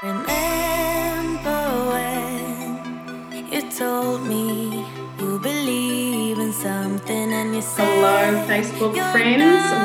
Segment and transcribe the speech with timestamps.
[0.00, 4.86] Remember when you told me
[5.18, 9.42] you believe in something and you said Hello, Facebook friends.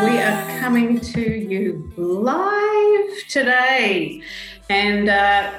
[0.08, 4.22] We are coming to you live today.
[4.70, 5.54] And uh,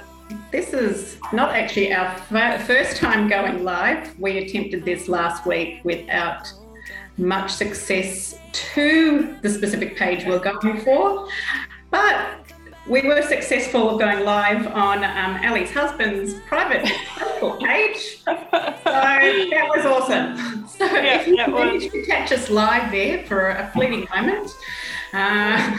[0.53, 2.17] this is not actually our
[2.61, 4.17] first time going live.
[4.21, 6.53] We attempted this last week without
[7.17, 11.29] much success to the specific page we're going for.
[11.91, 12.44] But
[12.87, 18.19] we were successful of going live on um, Ally's husband's private Facebook page.
[18.25, 20.65] So that was awesome.
[20.75, 24.51] So Yeah, if you managed to catch us live there for a fleeting moment,
[25.13, 25.79] uh,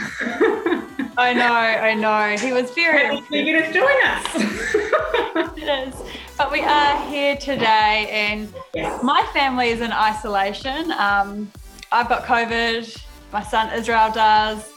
[1.18, 2.36] I know, I know.
[2.38, 5.52] He was very you just join us.
[5.58, 5.94] It is.
[6.38, 9.02] But we are here today, and yes.
[9.02, 10.90] my family is in isolation.
[10.92, 11.52] Um,
[11.92, 13.02] I've got COVID.
[13.32, 14.75] My son Israel does.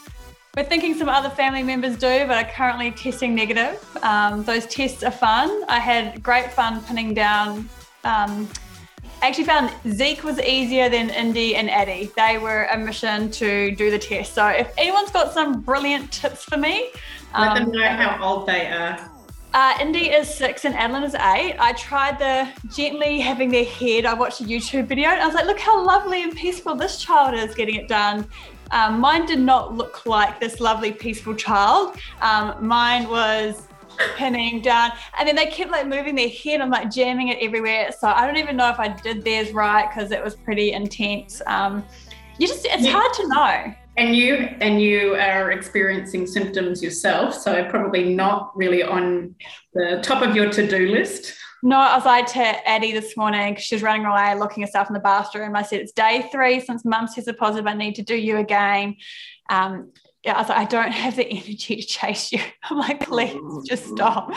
[0.56, 3.78] We're thinking some other family members do, but are currently testing negative.
[4.02, 5.62] Um, those tests are fun.
[5.68, 7.68] I had great fun pinning down.
[8.02, 8.48] Um,
[9.22, 12.10] I actually found Zeke was easier than Indy and Addie.
[12.16, 14.34] They were a mission to do the test.
[14.34, 16.90] So if anyone's got some brilliant tips for me,
[17.38, 19.08] Let um, them know how old they are.
[19.54, 21.54] uh, Indy is six and Adeline is eight.
[21.60, 24.04] I tried the gently having their head.
[24.04, 27.00] I watched a YouTube video and I was like, look how lovely and peaceful this
[27.00, 28.26] child is getting it done.
[28.70, 31.96] Um, mine did not look like this lovely, peaceful child.
[32.20, 33.66] Um, mine was
[34.16, 37.90] pinning down and then they kept like moving their head and like jamming it everywhere.
[37.98, 41.42] So I don't even know if I did theirs right because it was pretty intense.
[41.46, 41.84] Um,
[42.38, 42.92] you just, it's Yeah.
[42.92, 43.74] hard to know.
[43.96, 49.34] And you and you are experiencing symptoms yourself, so probably not really on
[49.74, 51.34] the top of your to-do list.
[51.62, 54.88] No, I was like to Addie this morning 'cause she was running away, looking herself
[54.88, 55.54] in the bathroom.
[55.54, 57.66] I said, It's day three since mum says a positive.
[57.66, 58.96] I need to do you again.
[59.50, 59.92] Um,
[60.24, 62.40] yeah, I was like, I don't have the energy to chase you.
[62.64, 64.30] I'm like, please just stop.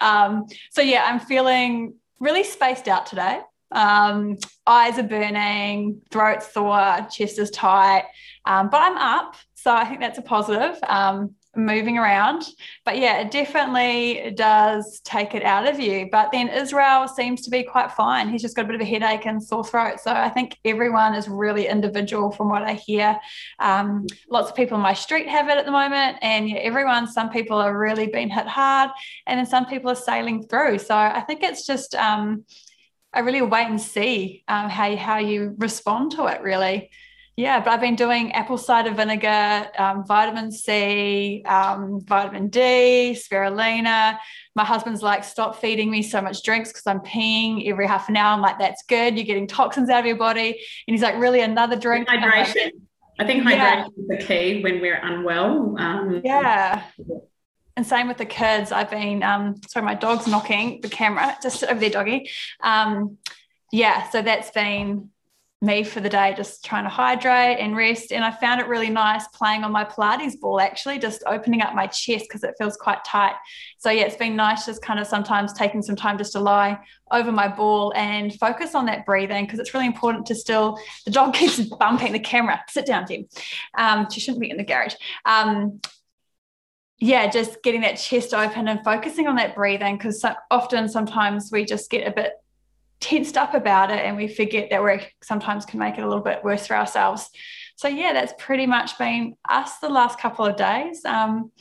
[0.00, 3.40] Um, so, yeah, I'm feeling really spaced out today.
[3.70, 8.04] Um, eyes are burning, throat's sore, chest is tight,
[8.46, 9.36] um, but I'm up.
[9.54, 10.78] So, I think that's a positive.
[10.86, 12.44] Um, moving around.
[12.84, 16.08] But yeah it definitely does take it out of you.
[16.10, 18.28] But then israel seems to be quite fine.
[18.28, 20.00] He's just got a bit of a headache and sore throat.
[20.00, 23.18] So i think everyone is really individual from what i hear.
[23.58, 26.18] Um, lots of people in my street have it at the moment.
[26.22, 28.90] And yeah, everyone some people are really being hit hard.
[29.26, 30.78] And then some people are sailing through.
[30.78, 32.44] So i think it's just um,
[33.12, 36.90] a really wait and see um, how, how you respond to it really
[37.38, 44.18] yeah, but I've been doing apple cider vinegar, um, vitamin C, um, vitamin D, spirulina.
[44.56, 48.16] My husband's like, stop feeding me so much drinks because I'm peeing every half an
[48.16, 48.34] hour.
[48.34, 49.14] I'm like, that's good.
[49.14, 50.48] You're getting toxins out of your body.
[50.48, 52.08] And he's like, really, another drink?
[52.08, 52.70] Like, Hydration.
[53.20, 53.84] I think Yeah.
[53.84, 55.76] hydration is the key when we're unwell.
[55.78, 56.82] Um, yeah.
[57.76, 58.72] And same with the kids.
[58.72, 61.38] I've been, um, sorry, my dog's knocking the camera.
[61.42, 62.28] Just sit over there, doggy.
[62.64, 63.18] Um,
[63.70, 65.10] yeah, so that's been
[65.60, 68.12] me for the day, just trying to hydrate and rest.
[68.12, 71.74] And I found it really nice playing on my Pilates ball, actually, just opening up
[71.74, 73.34] my chest because it feels quite tight.
[73.78, 76.78] So, yeah, it's been nice just kind of sometimes taking some time just to lie
[77.10, 81.10] over my ball and focus on that breathing because it's really important to still, the
[81.10, 82.62] dog keeps bumping the camera.
[82.68, 83.26] Sit down, Tim.
[83.76, 84.94] Um, she shouldn't be in the garage.
[85.24, 85.80] Um,
[87.00, 91.50] yeah, just getting that chest open and focusing on that breathing because so, often sometimes
[91.52, 92.32] we just get a bit
[93.00, 96.22] tensed up about it and we forget that we sometimes can make it a little
[96.22, 97.28] bit worse for ourselves.
[97.76, 101.04] So yeah, that's pretty much been us the last couple of days.
[101.04, 101.52] Um,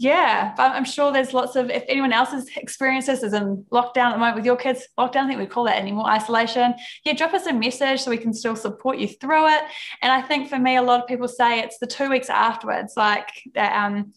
[0.00, 3.66] yeah, but I'm sure there's lots of if anyone else has experienced this is in
[3.72, 6.74] lockdown at the moment with your kids, lockdown, I think we call that anymore isolation.
[7.04, 9.62] Yeah, drop us a message so we can still support you through it.
[10.00, 12.94] And I think for me, a lot of people say it's the two weeks afterwards,
[12.96, 14.12] like that um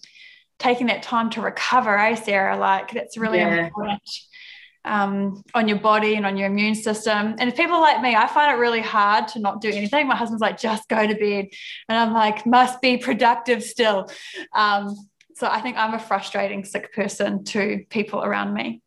[0.59, 2.55] taking that time to recover, eh, Sara?
[2.57, 3.65] Like that's really Yeah.
[3.65, 4.01] important
[4.85, 7.35] um, on your body and on your immune system.
[7.39, 10.07] And if people like me, I find it really hard to not do anything.
[10.07, 11.47] My husband's like, just go to bed.
[11.87, 14.09] And I'm like, must be productive still.
[14.53, 14.95] Um,
[15.35, 18.81] so I think I'm a frustrating sick person to people around me.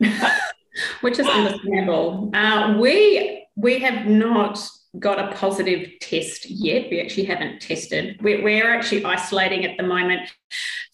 [1.00, 2.30] which is understandable.
[2.34, 4.58] Uh, we we have not
[4.98, 6.90] got a positive test yet.
[6.90, 8.20] We actually haven't tested.
[8.22, 10.30] We're, we're actually isolating at the moment.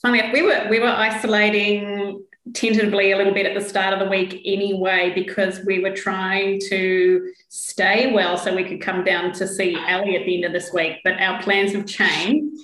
[0.03, 2.25] Funny, enough, we were we were isolating
[2.55, 6.61] tentatively a little bit at the start of the week anyway because we were trying
[6.69, 10.53] to stay well so we could come down to see Ally at the end of
[10.53, 10.97] this week.
[11.05, 12.63] But our plans have changed.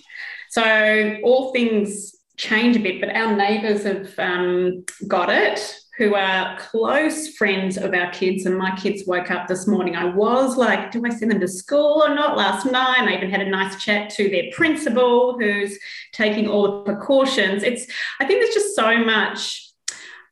[0.51, 6.59] So all things change a bit, but our neighbours have um, got it who are
[6.59, 8.47] close friends of our kids.
[8.47, 9.95] And my kids woke up this morning.
[9.95, 13.07] I was like, do I send them to school or not last night?
[13.09, 15.79] I even had a nice chat to their principal who's
[16.13, 17.63] taking all the precautions.
[17.63, 17.87] It's,
[18.21, 19.64] I think there's just so much.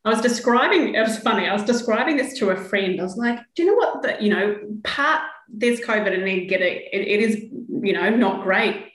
[0.05, 3.01] I was describing, it was funny, I was describing this to a friend.
[3.01, 6.47] I was like, do you know what, the, you know, part there's COVID and then
[6.47, 8.89] getting it, it, is, you know, not great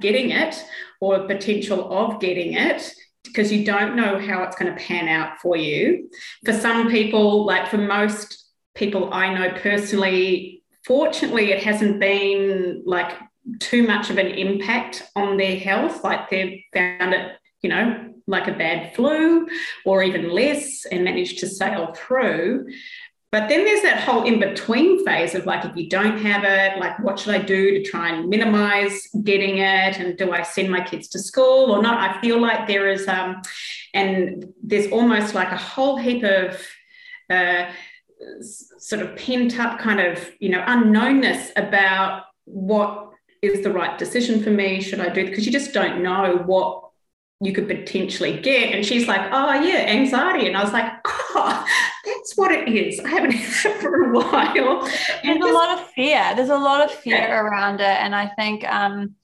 [0.00, 0.64] getting it
[1.00, 2.92] or potential of getting it
[3.24, 6.08] because you don't know how it's going to pan out for you.
[6.44, 13.12] For some people, like for most people I know personally, fortunately, it hasn't been like
[13.58, 16.02] too much of an impact on their health.
[16.02, 19.48] Like they've found it, you know, like a bad flu
[19.84, 22.66] or even less and managed to sail through.
[23.32, 26.80] But then there's that whole in between phase of like, if you don't have it,
[26.80, 29.98] like, what should I do to try and minimize getting it?
[29.98, 31.98] And do I send my kids to school or not?
[31.98, 33.40] I feel like there is, um,
[33.94, 36.60] and there's almost like a whole heap of,
[37.30, 37.70] uh,
[38.78, 43.10] sort of pent up kind of, you know, unknownness about what
[43.42, 44.80] is the right decision for me?
[44.80, 45.24] Should I do?
[45.24, 46.89] Because you just don't know what
[47.40, 48.74] you could potentially get.
[48.74, 50.46] And she's like, oh, yeah, anxiety.
[50.46, 51.66] And I was like, oh,
[52.04, 53.00] that's what it is.
[53.00, 54.86] I haven't had it for a while.
[55.24, 56.32] And There's a lot of fear.
[56.36, 57.40] There's a lot of fear yeah.
[57.40, 57.86] around it.
[57.86, 59.14] And I think, um,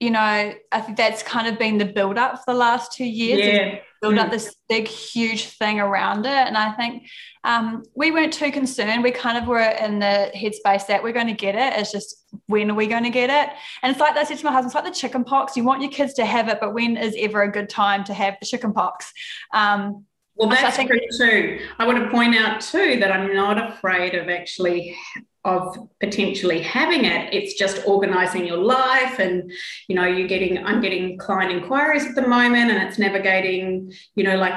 [0.00, 3.04] you know, I think that's kind of been the build up for the last two
[3.04, 3.40] years.
[3.40, 3.78] Yeah.
[4.00, 4.32] Build up mm.
[4.32, 6.30] this big, huge thing around it.
[6.30, 7.06] And I think
[7.44, 9.02] um, we weren't too concerned.
[9.02, 11.78] We kind of were in the headspace that we're going to get it.
[11.78, 13.54] It's just when are we going to get it?
[13.82, 15.56] And it's like I said to my husband, it's like the chicken pox.
[15.56, 18.14] You want your kids to have it, but when is ever a good time to
[18.14, 19.12] have the chicken pox?
[19.52, 21.60] Um, well, that's so true too.
[21.78, 24.96] I want to point out too that I'm not afraid of actually
[25.44, 27.34] of potentially having it.
[27.34, 29.52] It's just organizing your life and
[29.88, 34.24] you know, you're getting I'm getting client inquiries at the moment and it's navigating, you
[34.24, 34.54] know, like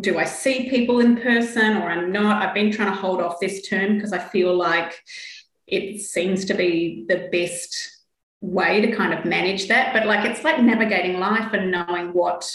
[0.00, 2.44] do I see people in person or I'm not?
[2.44, 5.00] I've been trying to hold off this term because I feel like
[5.66, 8.04] it seems to be the best
[8.40, 9.92] way to kind of manage that.
[9.92, 12.48] But like it's like navigating life and knowing what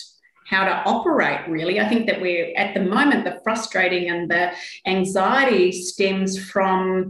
[0.47, 4.51] how to operate really i think that we're at the moment the frustrating and the
[4.85, 7.09] anxiety stems from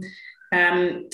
[0.52, 1.08] um,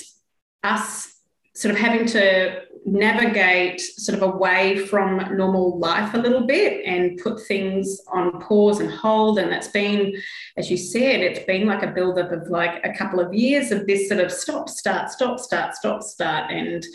[0.63, 1.15] us
[1.55, 7.17] sort of having to navigate sort of away from normal life a little bit and
[7.19, 10.13] put things on pause and hold and that's been
[10.57, 13.85] as you said it's been like a buildup of like a couple of years of
[13.87, 16.85] this sort of stop start stop start stop start and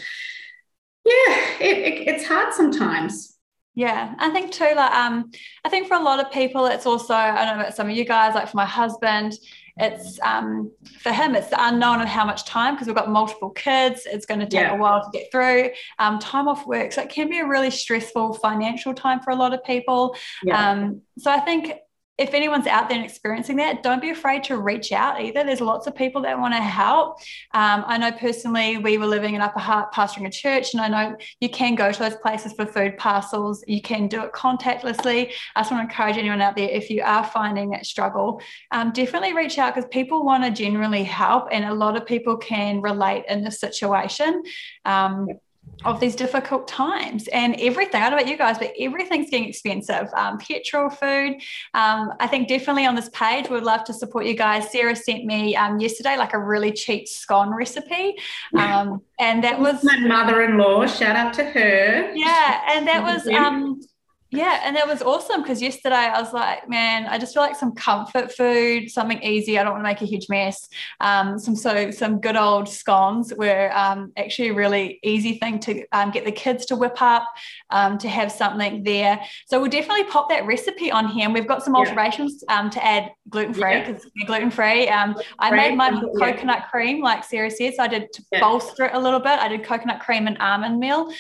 [1.05, 3.35] yeah it, it, it's hard sometimes
[3.77, 4.73] yeah, I think too.
[4.77, 5.33] Like, um,
[5.65, 7.97] I think for a lot of people, it's also I don't know about some of
[7.97, 8.35] you guys.
[8.35, 9.37] Like for my husband,
[9.77, 13.51] it's um, for him, it's the unknown of how much time because we've got multiple
[13.51, 14.03] kids.
[14.07, 14.75] It's going to take yeah.
[14.75, 15.71] a while to get through.
[15.99, 19.37] Um, time off work, so it can be a really stressful financial time for a
[19.37, 20.17] lot of people.
[20.45, 20.71] Yeah.
[20.71, 21.73] Um, so I think
[22.17, 25.43] if anyone's out there and experiencing that, don't be afraid to reach out either.
[25.43, 27.19] There's lots of people that want to help.
[27.53, 30.89] Um, I know personally, we were living in Upper Hutt, pastoring a church, and I
[30.89, 33.65] know you can go to those places for food parcels.
[33.67, 35.33] You can do it contactlessly.
[35.57, 38.41] I just want to encourage anyone out there, if you are finding that struggle,
[38.71, 42.37] um, definitely reach out because people want to generally help, and a lot of people
[42.37, 44.43] can relate in this situation.
[44.85, 45.27] Um,
[45.85, 48.03] of these difficult times and everything.
[48.03, 50.09] I don't know about you guys, but everything's getting expensive.
[50.15, 51.35] Um, petrol, food.
[51.75, 54.71] Um, I think definitely on this page, we'd love to support you guys.
[54.71, 58.17] Sara sent me um, yesterday like a really cheap scone recipe.
[58.55, 60.87] Um, and that was my mother in law.
[60.87, 62.13] Shout out to her.
[62.15, 62.61] Yeah.
[62.69, 63.27] And that was.
[64.35, 67.57] Yeah, and that was awesome because yesterday I was like, man, I just feel like
[67.57, 69.59] some comfort food, something easy.
[69.59, 70.69] I don't want to make a huge mess.
[71.01, 75.87] Um, some so some good old scones were um, actually a really easy thing to
[75.93, 77.27] um, get the kids to whip up
[77.71, 79.21] um, to have something there.
[79.47, 81.27] So we'll definitely pop that recipe on here.
[81.27, 84.27] And we've got some alterations um, to add gluten free because yeah.
[84.27, 84.89] gluten free.
[84.89, 86.33] Um, I made mine with yeah.
[86.33, 87.75] coconut cream, like Sara said.
[87.75, 88.41] So I did to yeah.
[88.41, 89.39] bolster it a little bit.
[89.39, 91.11] I did coconut cream and almond meal.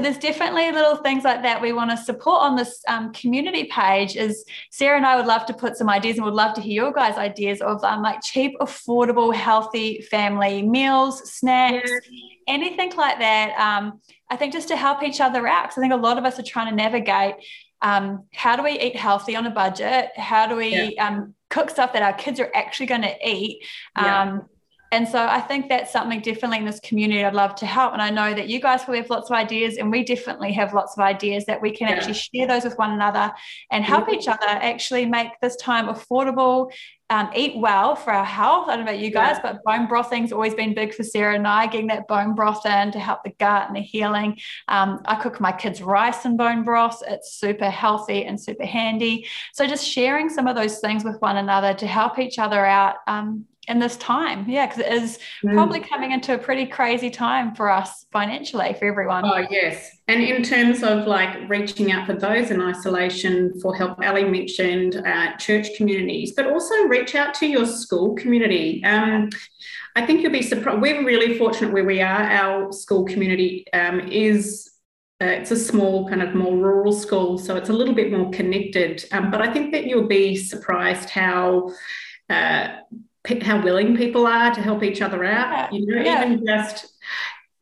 [0.00, 3.64] So there's definitely little things like that we want to support on this um, community
[3.64, 4.16] page.
[4.16, 6.84] Is Sara and I would love to put some ideas and would love to hear
[6.84, 12.28] your guys' ideas of um, like cheap, affordable, healthy family meals, snacks, yeah.
[12.48, 13.54] anything like that.
[13.60, 16.24] Um, I think just to help each other out, because I think a lot of
[16.24, 17.34] us are trying to navigate
[17.82, 20.12] um, how do we eat healthy on a budget?
[20.16, 21.08] How do we yeah.
[21.08, 23.66] um, cook stuff that our kids are actually going to eat?
[23.96, 24.46] Um,
[24.92, 27.92] And so I think that's something definitely in this community I'd love to help.
[27.92, 30.74] And I know that you guys probably have lots of ideas, and we definitely have
[30.74, 31.94] lots of ideas that we can yeah.
[31.94, 33.32] actually share those with one another
[33.70, 34.14] and help yeah.
[34.14, 36.72] each other actually make this time affordable
[37.10, 38.68] um, eat well for our health.
[38.68, 39.52] I don't know about you guys, yeah.
[39.52, 42.92] but bone brothing's always been big for Sara and I, getting that bone broth in
[42.92, 44.38] to help the gut and the healing.
[44.68, 47.02] Um, I cook my kids rice and bone broth.
[47.06, 49.26] It's super healthy and super handy.
[49.52, 52.96] So just sharing some of those things with one another to help each other out
[53.08, 54.44] um, in this time.
[54.48, 55.54] Yeah, because it is mm.
[55.54, 59.24] probably coming into a pretty crazy time for us financially, for everyone.
[59.24, 59.90] Oh, yes.
[60.08, 64.96] And in terms of like reaching out for those in isolation for help, Ally mentioned
[64.96, 68.84] uh, church communities, but also reach out to your school community.
[68.84, 69.30] Um,
[69.94, 70.80] I think you'll be surprised.
[70.82, 72.22] We're really fortunate where we are.
[72.22, 74.68] Our school community um, is
[75.22, 78.30] uh, it's a small, kind of more rural school, so it's a little bit more
[78.30, 79.04] connected.
[79.12, 81.70] Um, but I think that you'll be surprised how
[82.30, 82.68] uh,
[83.42, 85.72] how willing people are to help each other out.
[85.72, 86.24] You know, yeah.
[86.24, 86.86] even just,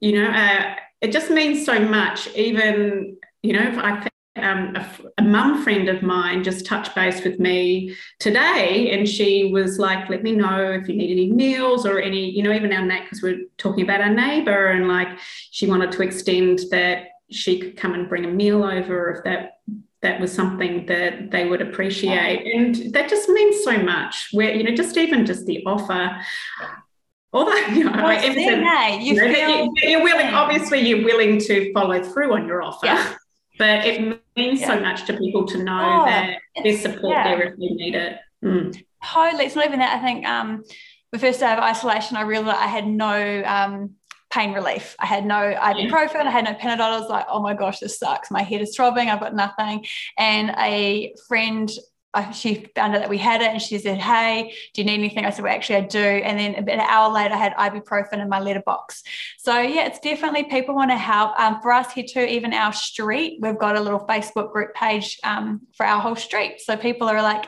[0.00, 2.28] you know, uh, it just means so much.
[2.34, 4.86] Even, you know, if I um, a,
[5.18, 10.08] a mum friend of mine just touched base with me today and she was like
[10.08, 13.02] let me know if you need any meals or any you know even our neighbor
[13.02, 15.08] because we're talking about our neighbor and like
[15.50, 19.58] she wanted to extend that she could come and bring a meal over if that
[20.02, 22.46] that was something that they would appreciate.
[22.54, 24.28] And that just means so much.
[24.32, 26.20] Where, you know, just even just the offer.
[27.32, 32.02] Although, you know, well, I you, you, know, you're willing, obviously, you're willing to follow
[32.02, 32.86] through on your offer.
[32.86, 33.14] Yeah.
[33.58, 34.68] But it means yeah.
[34.68, 37.24] so much to people to know oh, that there's support yeah.
[37.24, 38.18] there if they need it.
[38.44, 38.80] Mm.
[39.04, 39.46] Totally.
[39.46, 39.98] It's not even that.
[39.98, 40.62] I think um,
[41.10, 43.94] the first day of isolation, I realized I had no um,
[44.30, 44.94] pain relief.
[44.98, 46.80] I had no ibuprofen, I had no Panadol.
[46.80, 48.30] I was like, oh my gosh, this sucks.
[48.30, 49.08] My head is throbbing.
[49.08, 49.86] I've got nothing.
[50.16, 51.70] And a friend
[52.32, 55.24] she found out that we had it and she said, Hey, do you need anything?
[55.24, 55.98] I said, Well, actually, I do.
[55.98, 59.02] And then about an hour later, I had ibuprofen in my letterbox.
[59.38, 61.38] So, yeah, it's definitely people want to help.
[61.38, 65.18] Um, for us here too, even our street, we've got a little Facebook group page
[65.22, 66.60] um, for our whole street.
[66.60, 67.46] So, people are like,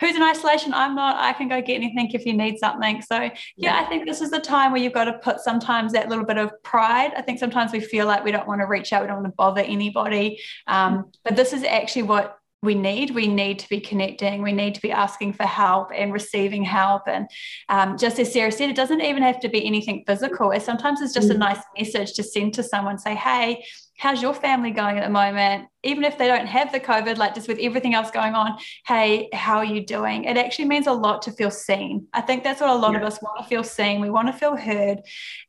[0.00, 0.72] who's in isolation?
[0.74, 1.16] I'm not.
[1.16, 3.02] I can go get anything if you need something.
[3.02, 5.92] So, yeah, yeah, I think this is the time where you've got to put sometimes
[5.92, 7.12] that little bit of pride.
[7.16, 9.28] I think sometimes we feel like we don't want to reach out, we don't want
[9.28, 10.40] to bother anybody.
[10.66, 13.12] Um, but this is actually what we need.
[13.12, 14.42] We need to be connecting.
[14.42, 17.02] We need to be asking for help and receiving help.
[17.06, 17.28] And
[17.68, 20.50] um, just as Sara said, it doesn't even have to be anything physical.
[20.50, 21.38] It sometimes it's just a mm.
[21.38, 23.64] nice message to send to someone, say, hey,
[23.98, 25.68] how's your family going at the moment?
[25.82, 29.28] Even if they don't have the COVID, like just with everything else going on, hey,
[29.32, 30.24] how are you doing?
[30.24, 32.06] It actually means a lot to feel seen.
[32.12, 32.98] I think that's what a lot yeah.
[32.98, 34.00] of us want to feel seen.
[34.00, 35.00] We want to feel heard.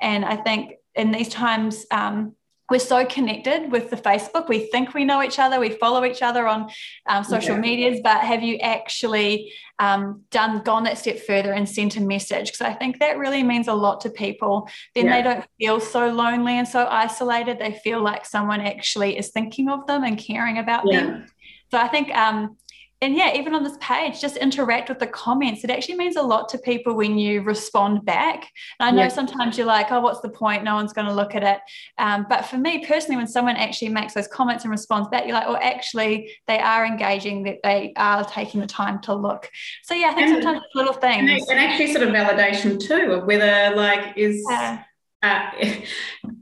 [0.01, 2.35] And I think in these times, um,
[2.69, 4.47] we're so connected with the Facebook.
[4.47, 5.59] We think we know each other.
[5.59, 6.69] We follow each other on
[7.07, 7.61] um, social yeah.
[7.61, 12.51] medias, but have you actually um, done gone that step further and sent a message?
[12.51, 14.69] Because I think that really means a lot to people.
[14.93, 15.17] Then yeah.
[15.17, 17.59] they don't feel so lonely and so isolated.
[17.59, 21.01] They feel like someone actually is thinking of them and caring about yeah.
[21.01, 21.25] them.
[21.71, 22.57] So I think um,
[23.01, 25.63] and yeah, even on this page, just interact with the comments.
[25.63, 28.51] It actually means a lot to people when you respond back.
[28.79, 30.65] And I know sometimes you're like, oh, what's the point?
[30.65, 31.59] No one's going to look at it.
[31.97, 35.33] Um, but for me personally, when someone actually makes those comments and responds back, you're
[35.33, 39.49] like, oh, actually, they are engaging, that they are taking the time to look.
[39.83, 41.47] So yeah, I think and, sometimes little things.
[41.49, 44.43] And actually, sort of validation too of whether like is.
[44.49, 44.83] Yeah
[45.21, 45.49] uh,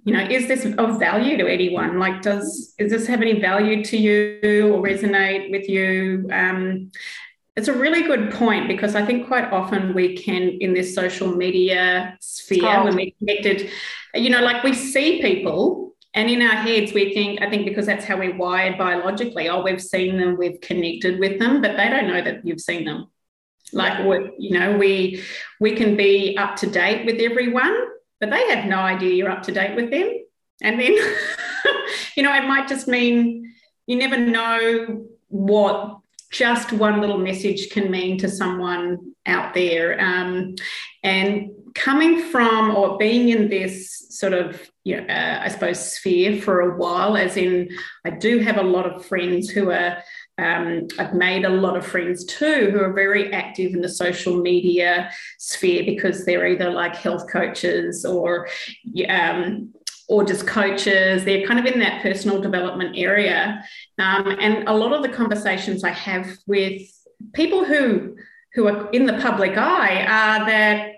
[0.04, 2.00] you know, is this of value to anyone?
[2.00, 6.28] Like, does does this have any value to you or resonate with you?
[6.32, 6.92] Um,
[7.56, 11.36] it's a really good point because I think quite often we can, in this social
[11.36, 12.84] media sphere, oh.
[12.84, 13.72] when we're connected,
[14.14, 17.88] you know, like we see people and in our heads, we think, I think because
[17.88, 21.90] that's how we're wired biologically, oh, we've seen them, we've connected with them, but they
[21.90, 23.08] don't know that you've seen them.
[23.74, 25.24] Like, what, you know, we
[25.60, 27.76] we can be up to date with everyone,
[28.20, 30.12] but they have no idea you're up to date with them.
[30.62, 30.94] And then,
[32.16, 33.54] you know, it might just mean
[33.86, 36.00] you never know what
[36.32, 40.00] just one little message can mean to someone out there.
[40.00, 40.56] Um,
[41.04, 46.42] and coming from or being in this sort of, you know, uh, I suppose, sphere
[46.42, 47.70] for a while, as in,
[48.04, 50.04] I do have a lot of friends who are
[50.38, 54.38] um, I've made a lot of friends too who are very active in the social
[54.38, 58.48] media sphere because they're either like health coaches or
[59.10, 59.74] um,
[60.08, 61.26] or just coaches.
[61.26, 63.64] They're kind of in that personal development area,
[63.98, 66.82] um, and a lot of the conversations I have with
[67.34, 68.16] people who
[68.54, 70.92] who are in the public eye are that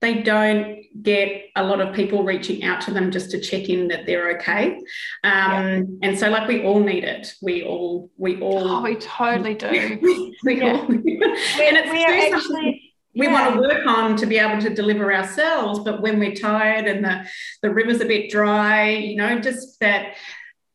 [0.00, 3.88] they don't get a lot of people reaching out to them just to check in
[3.88, 4.76] that they're okay.
[5.24, 5.82] Um, yeah.
[6.02, 7.34] And so, like, we all need it.
[7.42, 8.68] We all, we all.
[8.68, 9.98] Oh, we totally do.
[10.02, 10.72] we, we yeah.
[10.72, 10.86] all.
[10.86, 12.92] and it's actually.
[13.14, 13.32] we yeah.
[13.32, 17.02] want to work on to be able to deliver ourselves but when we're tired and
[17.02, 17.26] the
[17.62, 20.16] the river's a bit dry you know just that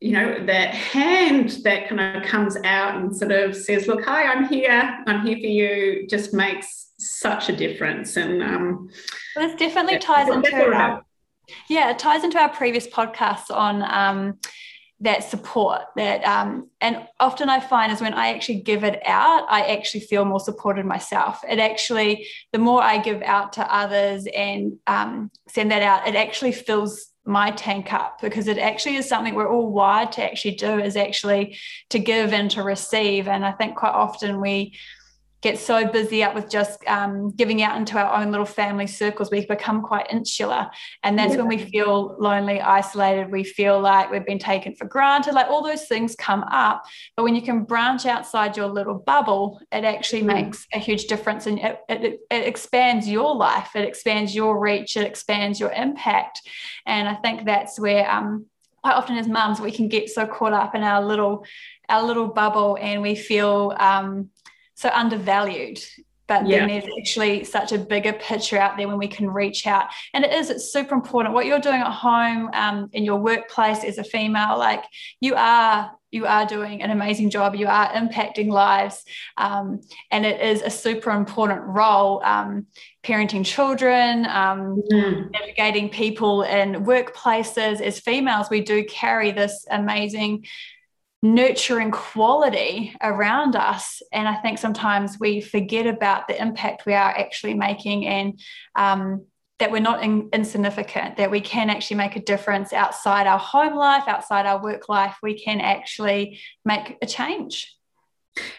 [0.00, 4.24] you know that hand that kind of comes out and sort of says look hi
[4.24, 8.16] i'm here i'm here for you just makes such a difference.
[8.16, 8.90] And um
[9.36, 11.04] well, this definitely ties into our,
[11.68, 14.38] yeah it ties into our previous podcasts on um
[15.02, 19.44] that support that um, and often i find is when i actually give it out
[19.50, 21.42] i actually feel more supported myself.
[21.48, 26.14] It actually the more i give out to others and um, send that out it
[26.14, 30.54] actually fills my tank up because it actually is something we're all wired to actually
[30.54, 31.56] do is actually
[31.90, 33.28] to give and to receive.
[33.28, 34.74] And i think quite often we
[35.42, 39.30] get so busy up with just um, giving out into our own little family circles,
[39.30, 40.70] we become quite insular.
[41.02, 41.38] And that's yeah.
[41.38, 43.30] when we feel lonely, isolated.
[43.30, 45.34] We feel like we've been taken for granted.
[45.34, 46.84] Like all those things come up.
[47.16, 50.26] But when you can branch outside your little bubble, it actually mm.
[50.26, 54.96] makes a huge difference and it, it, it expands your life, it expands your reach,
[54.96, 56.40] it expands your impact.
[56.86, 58.46] And I think that's where, um,
[58.82, 61.44] quite often as mums, we can get so caught up in our little
[61.88, 64.30] our little bubble and we feel um,
[64.82, 65.80] so undervalued
[66.28, 66.60] but yeah.
[66.60, 69.88] then there's actually such a bigger picture out there when we can reach out.
[70.14, 71.34] And it is it's super important.
[71.34, 74.82] What you're doing at home um, in your workplace as a female like
[75.20, 77.54] you are you are doing an amazing job.
[77.54, 79.04] You are impacting lives.
[79.36, 82.66] Um, and it is a super important role um,
[83.02, 85.30] parenting children um, mm.
[85.32, 87.80] navigating people in workplaces.
[87.80, 90.46] As females we do carry this amazing
[91.22, 94.02] nurturing quality around us.
[94.12, 98.40] And I think sometimes we forget about the impact we are actually making and
[98.74, 99.26] um,
[99.60, 103.76] that we're not in, insignificant, that we can actually make a difference outside our home
[103.76, 105.16] life, outside our work life.
[105.22, 107.72] We can actually make a change.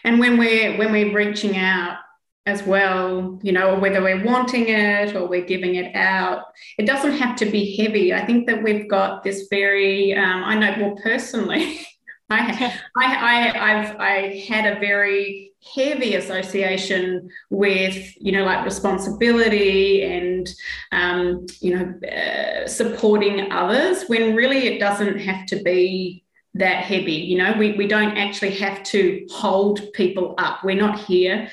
[0.02, 1.98] And when we're when we're reaching out
[2.46, 6.44] as well, you know, whether we're wanting it or we're giving it out,
[6.78, 8.14] it doesn't have to be heavy.
[8.14, 11.80] I think that we've got this very, um, I know, well, personally,
[12.34, 20.02] I, I, I, have I had a very heavy association with, you know, like responsibility
[20.02, 20.48] and,
[20.92, 26.24] um, you know, uh, supporting others when really it doesn't have to be
[26.54, 27.12] that heavy.
[27.12, 30.62] You know, we, we don't actually have to hold people up.
[30.64, 31.48] We're not here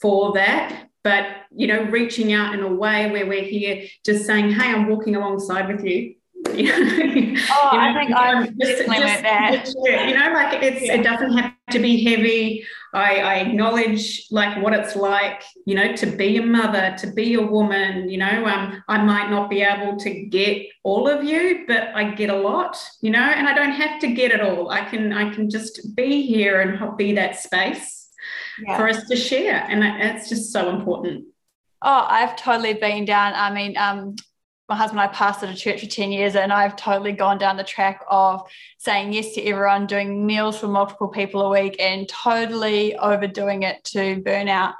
[0.00, 0.88] for that.
[1.02, 4.88] But, you know, reaching out in a way where we're here just saying, hey, I'm
[4.88, 6.15] walking alongside with you
[6.54, 10.94] you know, I think I'm just, just, just you know, like it's yeah.
[10.94, 12.64] it doesn't have to be heavy.
[12.94, 17.34] I, I acknowledge like what it's like, you know, to be a mother, to be
[17.34, 18.08] a woman.
[18.08, 22.10] You know, um, I might not be able to get all of you, but I
[22.10, 22.76] get a lot.
[23.00, 24.70] You know, and I don't have to get it all.
[24.70, 28.08] I can I can just be here and be that space
[28.64, 28.76] yeah.
[28.76, 31.26] for us to share, and it's just so important.
[31.82, 33.34] Oh, I've totally been down.
[33.34, 34.16] I mean, um,
[34.68, 37.56] my husband and I pastored a church for 10 years, and I've totally gone down
[37.56, 38.42] the track of
[38.78, 43.84] saying yes to everyone, doing meals for multiple people a week, and totally overdoing it
[43.84, 44.74] to burnout.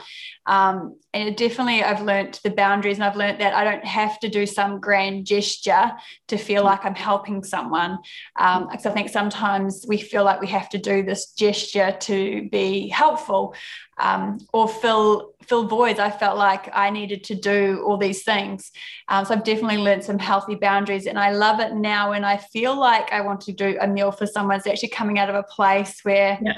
[0.46, 4.18] Um, and it definitely, I've learned the boundaries, and I've learned that I don't have
[4.20, 5.92] to do some grand gesture
[6.28, 7.98] to feel like I'm helping someone.
[8.36, 12.48] Um, because I think sometimes we feel like we have to do this gesture to
[12.50, 13.54] be helpful
[13.98, 15.98] um, or fill fill voids.
[15.98, 18.72] I felt like I needed to do all these things.
[19.08, 22.10] Um, so I've definitely learned some healthy boundaries, and I love it now.
[22.10, 25.18] When I feel like I want to do a meal for someone, it's actually coming
[25.18, 26.38] out of a place where.
[26.42, 26.54] Yeah.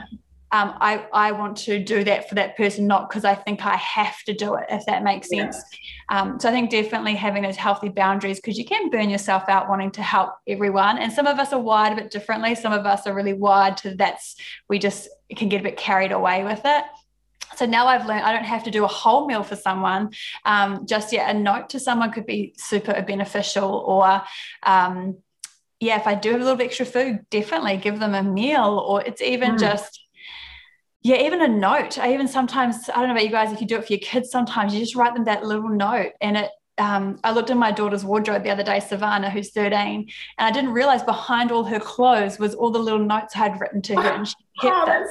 [0.50, 3.76] Um, I, I want to do that for that person, not because I think I
[3.76, 5.62] have to do it, if that makes sense.
[6.10, 6.22] Yeah.
[6.22, 9.68] Um, so I think definitely having those healthy boundaries because you can burn yourself out
[9.68, 10.96] wanting to help everyone.
[10.96, 12.54] And some of us are wired a bit differently.
[12.54, 14.36] Some of us are really wired to that's,
[14.70, 16.84] we just can get a bit carried away with it.
[17.58, 20.10] So now I've learned I don't have to do a whole meal for someone.
[20.44, 23.68] Um, just yet, a note to someone could be super beneficial.
[23.68, 24.22] Or,
[24.62, 25.18] um,
[25.80, 28.84] yeah, if I do have a little bit extra food, definitely give them a meal.
[28.88, 29.58] Or it's even mm.
[29.58, 30.06] just,
[31.02, 31.98] yeah, even a note.
[31.98, 34.00] I even sometimes, I don't know about you guys, if you do it for your
[34.00, 37.58] kids, sometimes you just write them that little note and it um, I looked in
[37.58, 41.64] my daughter's wardrobe the other day, Savannah, who's 13, and I didn't realize behind all
[41.64, 44.76] her clothes was all the little notes I had written to her, and she kept
[44.76, 45.04] oh, them.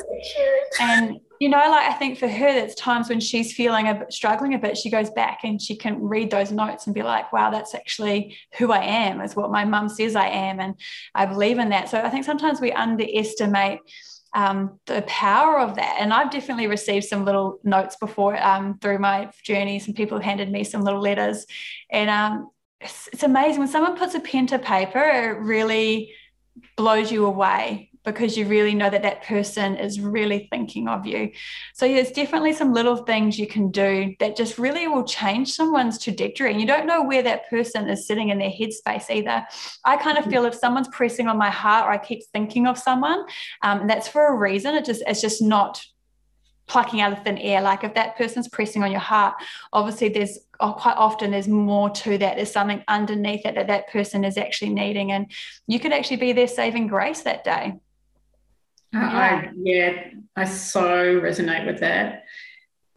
[0.71, 3.95] So and you know, like I think for her, there's times when she's feeling a
[3.95, 7.03] bit struggling a bit, she goes back and she can read those notes and be
[7.03, 10.59] like, wow, that's actually who I am, is what my mum says I am.
[10.59, 10.75] And
[11.13, 11.89] I believe in that.
[11.89, 13.79] So I think sometimes we underestimate
[14.33, 15.97] um, the power of that.
[15.99, 19.79] And I've definitely received some little notes before um, through my journey.
[19.79, 21.45] Some people have handed me some little letters.
[21.91, 22.49] And um,
[22.81, 26.13] it's, it's amazing when someone puts a pen to paper, it really
[26.75, 31.29] blows you away because you really know that that person is really thinking of you.
[31.73, 36.01] So there's definitely some little things you can do that just really will change someone's
[36.01, 36.49] trajectory.
[36.49, 39.45] And you don't know where that person is sitting in their headspace either.
[39.83, 40.31] I kind of mm-hmm.
[40.31, 43.25] feel if someone's pressing on my heart or I keep thinking of someone,
[43.61, 44.73] um, that's for a reason.
[44.75, 45.83] It just it's just not
[46.67, 47.61] plucking out of thin air.
[47.61, 49.35] Like if that person's pressing on your heart,
[49.73, 52.37] obviously there's oh, quite often there's more to that.
[52.37, 55.29] There's something underneath it that that person is actually needing, and
[55.67, 57.73] you could actually be their saving grace that day.
[59.01, 59.17] Yeah.
[59.17, 60.03] I, yeah,
[60.35, 62.23] I so resonate with that.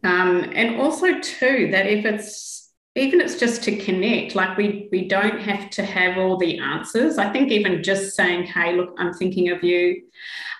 [0.03, 2.61] Um, and also too that if it's
[2.95, 7.17] even it's just to connect like we we don't have to have all the answers
[7.17, 10.03] i think even just saying hey look i'm thinking of you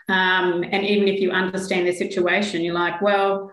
[0.07, 3.51] um, and even if you understand the situation you're like well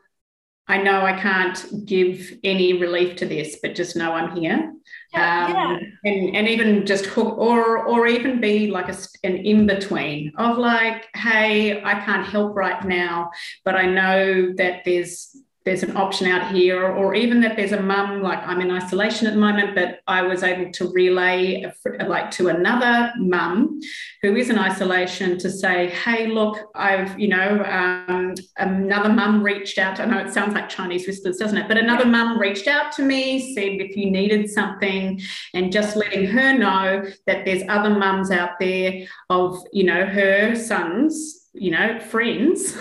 [0.69, 4.73] i know i can't give any relief to this but just know i'm here
[5.15, 5.79] um, yeah.
[6.05, 10.59] And, and even just hook or or even be like a, an in between of
[10.59, 13.31] like hey i can't help right now
[13.65, 15.35] but i know that there's
[15.69, 19.27] there's an option out here, or even that there's a mum, like I'm in isolation
[19.27, 23.79] at the moment, but I was able to relay a, like to another mum
[24.23, 29.77] who is in isolation to say, hey, look, I've, you know, um, another mum reached
[29.77, 30.01] out.
[30.01, 31.69] I know it sounds like Chinese whispers, doesn't it?
[31.69, 35.21] But another mum reached out to me, said if you needed something,
[35.53, 40.57] and just letting her know that there's other mums out there of, you know, her
[40.57, 42.77] sons you know, friends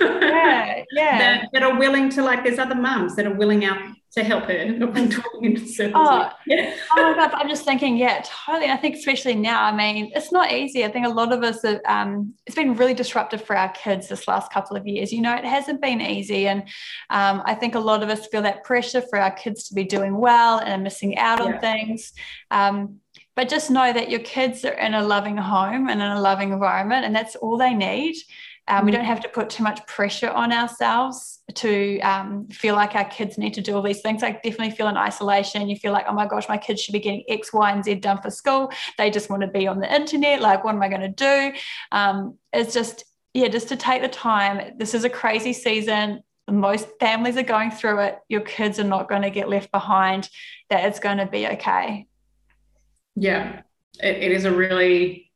[0.00, 1.18] yeah, yeah.
[1.40, 3.78] that, that are willing to like there's other mums that are willing out
[4.12, 4.52] to help her.
[4.94, 5.94] I'm talking circles.
[5.94, 6.74] Oh, yeah.
[6.96, 8.70] oh my God, I'm just thinking, yeah, totally.
[8.70, 10.84] I think especially now, I mean, it's not easy.
[10.84, 14.08] I think a lot of us have, um, it's been really disruptive for our kids
[14.08, 15.12] this last couple of years.
[15.12, 16.48] You know, it hasn't been easy.
[16.48, 16.62] And
[17.10, 19.84] um, I think a lot of us feel that pressure for our kids to be
[19.84, 21.44] doing well and missing out yeah.
[21.44, 22.12] on things.
[22.50, 23.00] Um,
[23.40, 26.52] but just know that your kids are in a loving home and in a loving
[26.52, 28.14] environment, and that's all they need.
[28.68, 32.94] Um, we don't have to put too much pressure on ourselves to um, feel like
[32.94, 34.22] our kids need to do all these things.
[34.22, 35.70] I definitely feel in isolation.
[35.70, 37.94] You feel like, oh my gosh, my kids should be getting X, Y, and Z
[37.94, 38.70] done for school.
[38.98, 40.42] They just want to be on the internet.
[40.42, 41.58] Like, what am I going to do?
[41.92, 44.74] Um, it's just, yeah, just to take the time.
[44.76, 46.22] This is a crazy season.
[46.46, 48.18] Most families are going through it.
[48.28, 50.28] Your kids are not going to get left behind,
[50.68, 52.06] that it's going to be okay.
[53.16, 53.62] Yeah,
[54.02, 55.30] it, it is a really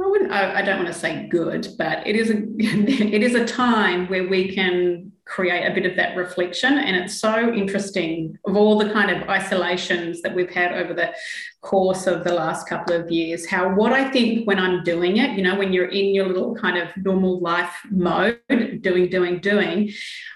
[0.00, 3.34] I, wouldn't, I, I don't want to say good, but it is a it is
[3.34, 8.38] a time where we can create a bit of that reflection, and it's so interesting
[8.46, 11.14] of all the kind of isolations that we've had over the
[11.60, 13.46] course of the last couple of years.
[13.46, 16.54] How what I think when I'm doing it, you know, when you're in your little
[16.54, 18.40] kind of normal life mode,
[18.80, 19.92] doing, doing, doing,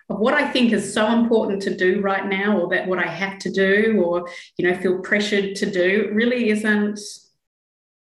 [0.09, 3.39] what I think is so important to do right now, or that what I have
[3.41, 4.29] to do, or
[4.59, 7.01] you know, feel pressured to do, really isn't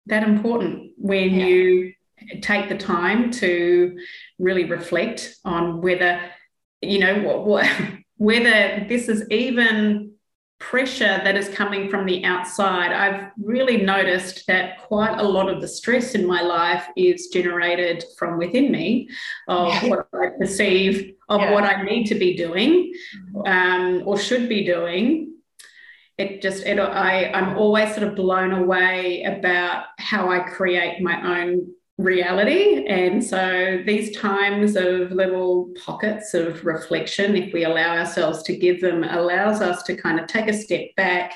[0.08, 1.45] that important when yeah.
[1.45, 1.93] you
[2.41, 3.97] take the time to
[4.39, 6.19] really reflect on whether
[6.81, 7.67] you know what, what,
[8.17, 10.13] whether this is even
[10.59, 15.59] pressure that is coming from the outside i've really noticed that quite a lot of
[15.59, 19.09] the stress in my life is generated from within me
[19.47, 19.85] of yeah.
[19.87, 21.51] what i perceive of yeah.
[21.51, 22.93] what i need to be doing
[23.47, 25.31] um, or should be doing
[26.21, 31.41] it just it, I I'm always sort of blown away about how I create my
[31.41, 38.43] own reality and so these times of little pockets of reflection if we allow ourselves
[38.43, 41.33] to give them allows us to kind of take a step back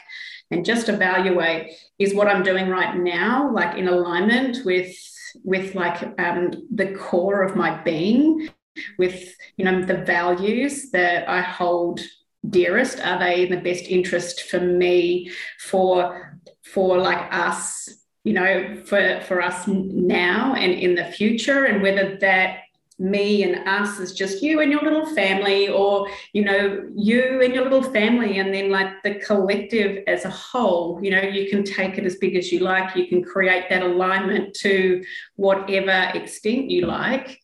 [0.51, 4.95] and just evaluate is what I'm doing right now like in alignment with
[5.43, 8.49] with like um, the core of my being
[8.97, 12.01] with you know the values that I hold
[12.49, 12.99] dearest?
[12.99, 17.89] Are they in the best interest for me, for for like us,
[18.26, 22.60] you know, for for us now and in the future, and whether that
[22.98, 27.54] me and us is just you and your little family or you know you and
[27.54, 31.62] your little family and then like the collective as a whole you know you can
[31.62, 32.96] take it as big as you like.
[32.96, 35.04] You can create that alignment to
[35.36, 37.42] whatever extent you like.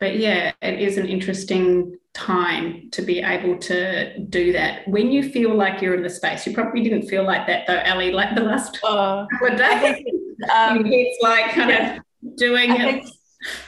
[0.00, 5.30] But yeah it is an interesting time to be able to do that when you
[5.30, 6.46] feel like you're in the space.
[6.46, 10.04] You probably didn't feel like that though, Ally, like the last oh, couple of days.
[10.52, 11.96] Um, it's like kind yeah.
[11.96, 13.04] of doing I it.
[13.04, 13.06] Think,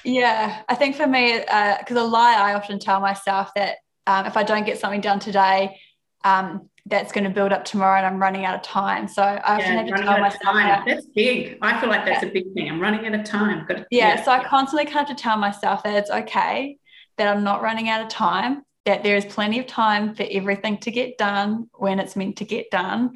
[0.05, 3.77] yeah, I think for me, because uh, a lie I often tell myself that
[4.09, 5.79] um, if I don't get something done today,
[6.25, 9.07] um, that's going to build up tomorrow and I'm running out of time.
[9.07, 10.85] So I often yeah, have to tell myself that.
[10.87, 11.59] That's big.
[11.63, 12.31] I feel like that's yeah.
[12.31, 12.69] a big thing.
[12.69, 13.65] I'm running out of time.
[13.69, 16.79] yeah, yeah, so I constantly have to tell myself that it's okay
[17.21, 20.79] that I'm not running out of time, that there is plenty of time for everything
[20.79, 23.13] to get done when it's meant to get done.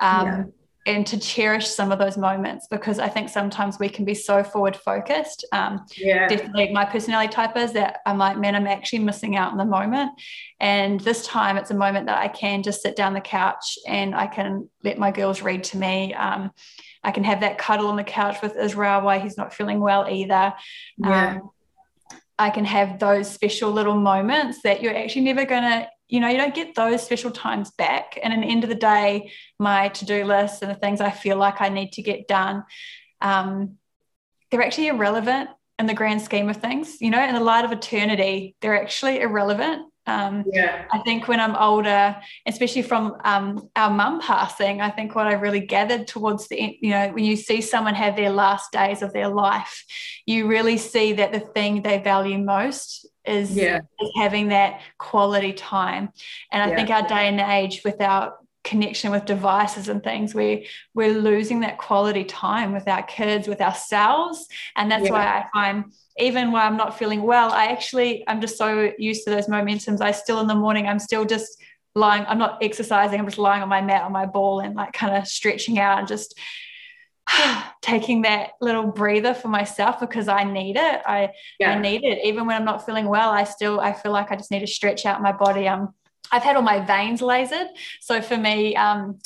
[0.00, 0.44] Um, yeah.
[0.86, 4.42] and to cherish some of those moments because I think sometimes we can be so
[4.42, 5.46] forward focused.
[5.52, 6.26] Um, yeah.
[6.28, 9.66] Definitely, my personality type is that I might mean I'm actually missing out in the
[9.66, 10.12] moment.
[10.58, 14.14] And this time, it's a moment that I can just sit down the couch and
[14.14, 16.14] I can let my girls read to me.
[16.14, 16.50] Um,
[17.04, 20.08] I can have that cuddle on the couch with Israel while he's not feeling well
[20.08, 20.54] either.
[20.96, 21.36] Yeah.
[21.36, 21.50] Um,
[22.38, 26.28] I can have those special little moments that you're actually never going to you know,
[26.28, 28.18] you don't get those special times back.
[28.22, 31.10] And at the end of the day, my to do list and the things I
[31.10, 32.64] feel like I need to get done,
[33.22, 33.78] um,
[34.50, 37.00] they're actually irrelevant in the grand scheme of things.
[37.00, 39.91] You know, in the light of eternity, they're actually irrelevant.
[40.06, 40.86] Um, yeah.
[40.92, 45.34] I think when I'm older, especially from um, our mum passing, I think what I
[45.34, 49.02] really gathered towards the end, you know, when you see someone have their last days
[49.02, 49.84] of their life,
[50.26, 53.80] you really see that the thing they value most is, yeah.
[54.00, 56.10] is having that quality time.
[56.50, 56.76] And I Yeah.
[56.76, 61.60] think our day and age with our connection with devices and things, we we're losing
[61.60, 64.46] that quality time with our kids, with ourselves.
[64.76, 65.12] And that's Yeah.
[65.12, 69.24] why I find even when I'm not feeling well, I actually I'm just so used
[69.24, 70.00] to those momentums.
[70.00, 71.60] I still in the morning, I'm still just
[71.94, 74.92] lying, I'm not exercising, I'm just lying on my mat on my ball and like
[74.92, 76.38] kind of stretching out and just
[77.82, 81.00] taking that little breather for myself because I need it.
[81.06, 81.70] I Yeah.
[81.72, 82.24] I need it.
[82.24, 84.66] Even when I'm not feeling well, I still I feel like I just need to
[84.66, 85.68] stretch out my body.
[85.68, 85.94] Um
[86.32, 87.68] I've had all my veins lasered.
[88.00, 89.18] So for me, um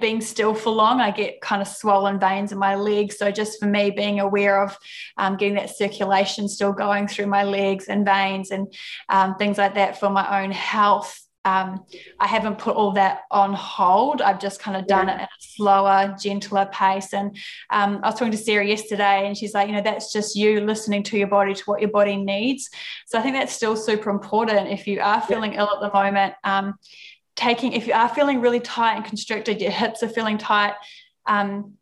[0.00, 3.18] being still for long, I get kind of swollen veins in my legs.
[3.18, 4.76] So just for me, being aware of
[5.18, 8.72] um, getting that circulation still going through my legs and veins and
[9.10, 11.25] um, things like that for my own health.
[11.46, 11.84] Um,
[12.18, 14.20] I haven't put all that on hold.
[14.20, 15.14] I've just kind of done Yeah.
[15.14, 17.14] it at a slower, gentler pace.
[17.14, 17.36] And
[17.70, 20.60] um, I was talking to Sara yesterday, and she's like, you know, that's just you
[20.60, 22.68] listening to your body, to what your body needs.
[23.06, 24.68] So I think that's still super important.
[24.68, 26.74] If you are feeling ill at the moment, um,
[27.36, 30.74] taking if you are feeling really tight and constricted, your hips are feeling tight.
[31.26, 31.74] Um,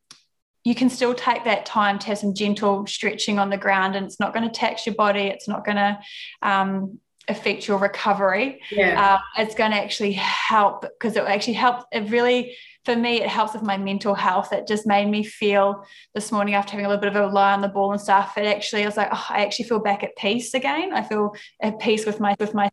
[0.65, 4.05] you can still take that time to have some gentle stretching on the ground, and
[4.07, 5.23] it's not going to tax your body.
[5.23, 5.99] It's not going to
[6.43, 6.99] um,
[7.29, 8.61] affect your recovery.
[8.71, 9.19] Yeah.
[9.37, 11.85] Uh, it's going to actually help because it actually helps.
[11.93, 14.53] It really, for me, it helps with my mental health.
[14.53, 15.85] It just made me feel
[16.15, 18.37] this morning after having a little bit of a lie on the ball and stuff.
[18.37, 20.93] It actually, I was like, oh, I actually feel back at peace again.
[20.93, 22.71] I feel at peace with my with my.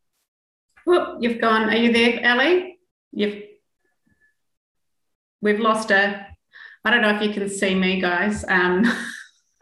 [0.85, 1.69] Whoop, you've gone.
[1.69, 2.71] Are you there, Ally?
[3.11, 3.43] You've
[5.41, 6.27] we've lost her.
[6.83, 8.43] I don't know if you can see me, guys.
[8.47, 8.85] Um,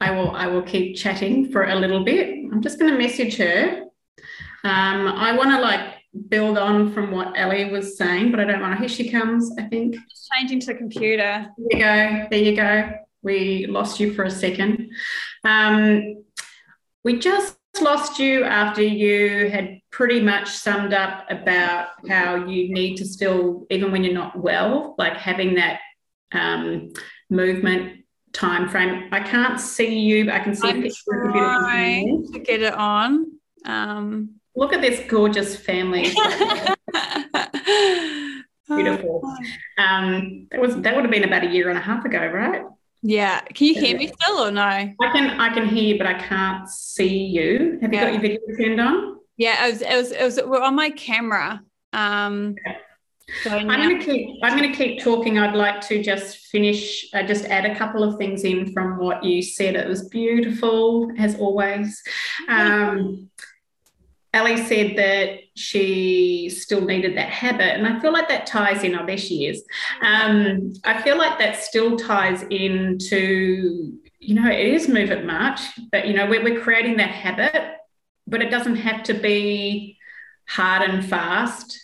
[0.00, 2.33] I will I will keep chatting for a little bit.
[2.54, 3.82] I'm just going to message her.
[4.62, 5.96] Um, I want to like
[6.28, 8.78] build on from what Ally was saying, but I don't want to.
[8.78, 9.50] Here she comes.
[9.58, 9.96] I think.
[10.08, 11.48] Just Changing to the computer.
[11.58, 12.26] There you go.
[12.30, 12.92] There you go.
[13.22, 14.88] We lost you for a second.
[15.42, 16.22] Um,
[17.02, 22.98] we just lost you after you had pretty much summed up about how you need
[22.98, 25.80] to still, even when you're not well, like having that
[26.30, 26.92] um,
[27.30, 28.03] movement
[28.34, 29.08] time frame.
[29.12, 32.32] I can't see you, but I can see a I'm picture of you beautiful trying
[32.32, 33.32] to get it on.
[33.64, 36.04] Um, Look at this gorgeous family.
[38.68, 39.22] Beautiful.
[39.78, 42.62] Um, that was that would have been about a year and a half ago, right?
[43.02, 43.40] Yeah.
[43.40, 44.62] Can you hear me still or no?
[44.62, 47.78] I can I can hear you, but I can't see you.
[47.82, 48.04] Have you Yeah.
[48.06, 49.18] got your video turned on?
[49.36, 49.82] Yeah, it was.
[49.82, 50.12] It was.
[50.12, 50.40] It was.
[50.46, 51.60] We're on my camera.
[51.92, 52.54] Um,
[53.42, 54.38] so I'm going to keep.
[54.42, 55.38] I'm going to keep talking.
[55.38, 57.06] I'd like to just finish.
[57.14, 59.76] Uh, just add a couple of things in from what you said.
[59.76, 62.02] It was beautiful as always.
[62.48, 63.30] Um,
[64.34, 68.98] Ally said that she still needed that habit, and I feel like that ties in.
[68.98, 69.64] Oh, there she is.
[70.02, 73.98] Um, I feel like that still ties into.
[74.18, 75.60] You know, it is move it much,
[75.92, 77.76] but you know, we're, we're creating that habit,
[78.26, 79.98] but it doesn't have to be
[80.48, 81.78] hard and fast.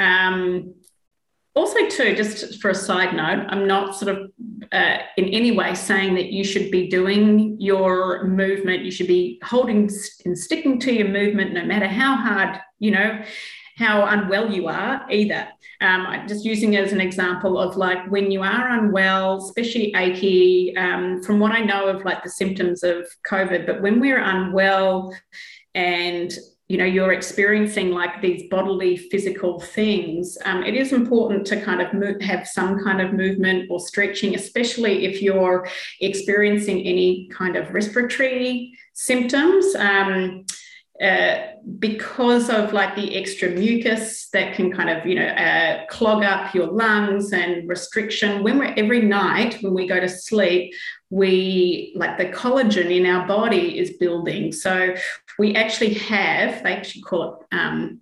[0.00, 0.74] Um,
[1.54, 4.30] also, too, just for a side note, I'm not sort of
[4.72, 8.84] uh, in any way saying that you should be doing your movement.
[8.84, 9.90] You should be holding
[10.24, 13.22] and sticking to your movement no matter how hard, you know,
[13.76, 15.48] how unwell you are either.
[15.80, 20.74] Um, just using it as an example of like when you are unwell, especially achy,
[20.76, 25.14] um, from what I know of like the symptoms of COVID, but when we're unwell
[25.74, 26.32] and
[26.68, 31.82] you know you're experiencing like these bodily physical things um, it is important to kind
[31.82, 35.68] of have some kind of movement or stretching especially if you're
[36.00, 39.74] experiencing any kind of respiratory symptoms.
[39.74, 40.44] Um,
[41.02, 46.22] uh, because of like the extra mucus that can kind of you know uh, clog
[46.22, 50.72] up your lungs and restriction when we're every night when we go to sleep
[51.10, 54.94] we like the collagen in our body is building so
[55.38, 58.00] we actually have they actually call it um,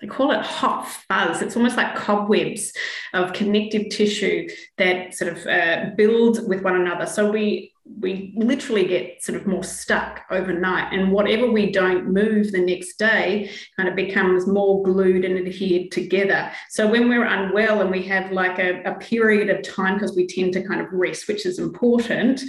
[0.00, 1.42] they call it hot fuzz.
[1.42, 2.72] It's almost like cobwebs
[3.12, 7.04] of connective tissue that sort of uh, build with one another.
[7.04, 10.92] So we we literally get sort of more stuck overnight.
[10.92, 15.90] And whatever we don't move the next day kind of becomes more glued and adhered
[15.90, 16.50] together.
[16.70, 20.26] So when we're unwell and we have like a, a period of time because we
[20.26, 22.40] tend to kind of rest which is important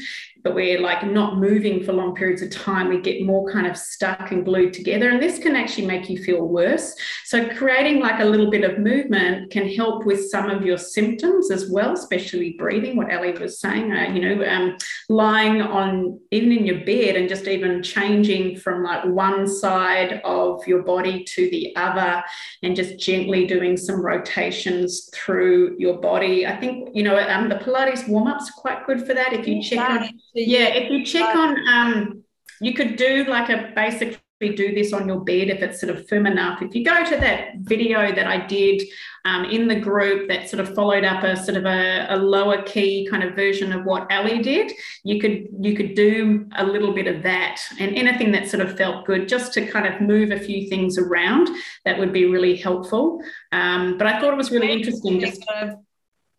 [0.44, 3.78] but we're like not moving for long periods of time, we get more kind of
[3.78, 5.10] stuck and glued together.
[5.10, 6.96] And this can actually make you feel worse.
[7.26, 11.52] So, creating like a little bit of movement can help with some of your symptoms
[11.52, 14.78] as well, especially breathing, what Ally was saying, uh, you know, um,
[15.10, 20.66] lying on even in your bed and just even changing from like one side of
[20.68, 22.24] your body to the other
[22.64, 26.46] and just gently doing some rotations through your body.
[26.46, 29.34] I think, you know, um, the Pilates warm ups are quite good for that.
[29.34, 32.24] If you check on yeah, if you check on, um,
[32.60, 34.18] you could do like a basically
[34.50, 36.62] do this on your bed if it's sort of firm enough.
[36.62, 38.82] If you go to that video that I did
[39.24, 42.64] um, in the group that sort of followed up a sort of a, a, lower
[42.64, 44.72] key kind of version of what Ally did,
[45.04, 48.76] you could you could do a little bit of that and anything that sort of
[48.76, 51.50] felt good, just to kind of move a few things around.
[51.86, 53.22] That would be really helpful.
[53.52, 55.20] Um, but I thought it was really interesting.
[55.20, 55.78] Just kind of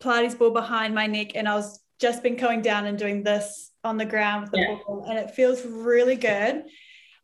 [0.01, 3.71] Pilates ball behind my neck, and I was just been going down and doing this
[3.83, 4.77] on the ground with the yeah.
[4.85, 6.63] ball, and it feels really good.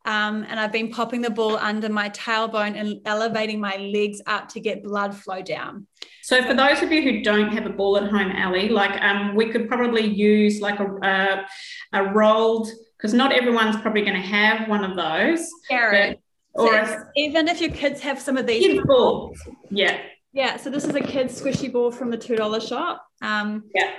[0.05, 4.47] Um, and I've been popping the ball under my tailbone and elevating my legs up
[4.49, 5.87] to get blood flow down.
[6.23, 9.35] So, for those of you who don't have a ball at home, Ally, like um,
[9.35, 11.45] we could probably use like a, a,
[11.93, 15.47] a rolled, because not everyone's probably going to have one of those.
[15.69, 16.19] But,
[16.53, 19.35] or so a, even if your kids have some of these ball,
[19.69, 19.99] yeah,
[20.33, 20.57] yeah.
[20.57, 23.05] So this is a kid's squishy ball from the two dollar shop.
[23.21, 23.91] Um, yeah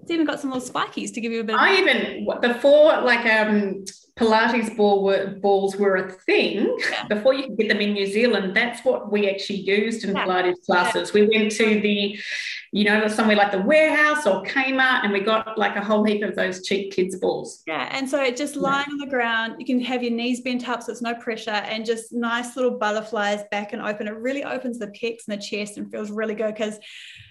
[0.00, 1.54] it's even got some little spikies to give you a bit.
[1.54, 3.84] Of- I even before like um
[4.18, 7.06] Pilates ball were, balls were a thing yeah.
[7.06, 8.54] before you could get them in New Zealand.
[8.54, 10.26] That's what we actually used in yeah.
[10.26, 11.12] Pilates classes.
[11.14, 11.20] Yeah.
[11.20, 12.18] We went to the,
[12.72, 16.22] you know, somewhere like the warehouse or Kmart, and we got like a whole heap
[16.24, 17.62] of those cheap kids balls.
[17.66, 20.68] Yeah, and so it just lying on the ground, you can have your knees bent
[20.68, 24.08] up so it's no pressure, and just nice little butterflies back and open.
[24.08, 26.78] It really opens the pecs and the chest and feels really good because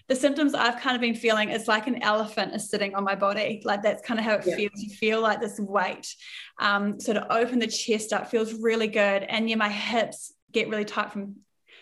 [0.07, 3.15] the symptoms I've kind of been feeling is like an elephant is sitting on my
[3.15, 3.61] body.
[3.65, 4.55] Like that's kind of how it yeah.
[4.55, 4.71] feels.
[4.75, 6.15] You feel like this weight.
[6.59, 9.23] Um, so to open the chest up feels really good.
[9.23, 11.37] And yeah, my hips get really tight from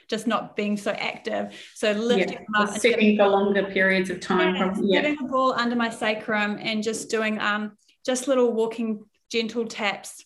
[0.09, 1.53] just not being so active.
[1.75, 4.55] So lifting yeah, up sitting for longer periods of time.
[4.55, 5.01] Yeah, yeah.
[5.01, 7.73] Getting the ball under my sacrum and just doing um
[8.05, 10.25] just little walking gentle taps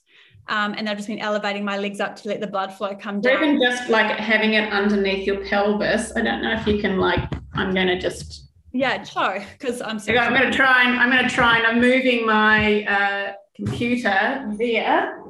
[0.49, 3.21] um, and I've just been elevating my legs up to let the blood flow come
[3.21, 3.37] down.
[3.37, 6.11] Or even just like having it underneath your pelvis.
[6.15, 7.29] I don't know if you can like.
[7.53, 8.49] I'm going to just.
[8.71, 9.99] Yeah, show because I'm.
[9.99, 13.33] So I'm going to try and I'm going to try and I'm moving my uh,
[13.55, 15.23] computer there.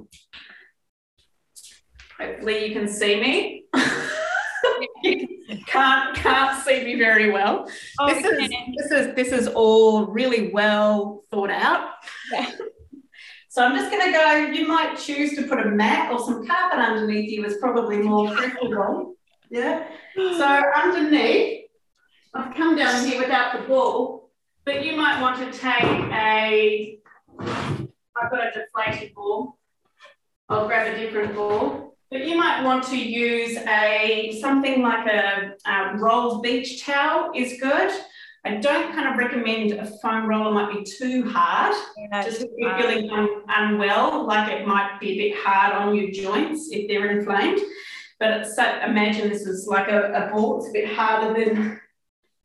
[2.19, 3.63] Hopefully you can see me.
[5.67, 7.69] can't can't see me very well.
[7.99, 11.91] Oh, this is this is this is all really well thought out.
[12.33, 12.51] Yeah.
[13.51, 16.45] So I'm just going to go, you might choose to put a mat or some
[16.45, 19.15] carpet underneath you is probably more preferable.
[19.49, 19.87] Yeah.
[20.15, 21.58] So underneath,
[22.33, 24.29] I've come down here without the ball,
[24.65, 26.99] but you might want to take a,
[27.39, 29.57] I've got a deflated ball.
[30.47, 31.97] I'll grab a different ball.
[32.11, 37.59] But you might want to use a something like a, a rolled beach towel is
[37.59, 37.91] good.
[38.45, 41.75] I don't kind of recommend a foam roller might be too hard.
[41.97, 45.93] Yeah, just if you're feeling un- unwell, like it might be a bit hard on
[45.93, 47.59] your joints if they're inflamed.
[48.19, 51.79] But so, imagine this is like a, a ball, it's a bit harder than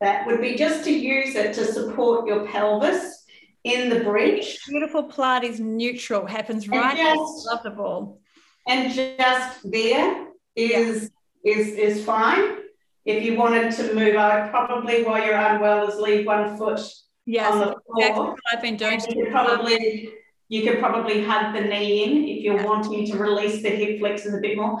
[0.01, 0.25] that.
[0.27, 3.23] Would be just to use it to support your pelvis
[3.63, 4.59] in the bridge.
[4.67, 8.19] Beautiful Pilates neutral happens right just, above the ball.
[8.67, 11.11] And just there is
[11.43, 11.53] yeah.
[11.53, 12.57] is is fine
[13.05, 16.81] if you wanted to move out, probably while you're unwell, is leave one foot
[17.25, 17.81] yes, on the floor.
[17.97, 18.99] Exactly what I've been doing.
[18.99, 20.13] You could probably
[20.47, 22.65] you could probably hug the knee in if you're yeah.
[22.65, 24.79] wanting to release the hip flexors a bit more.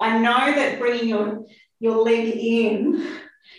[0.00, 1.44] I know that bringing your
[1.80, 3.06] your leg in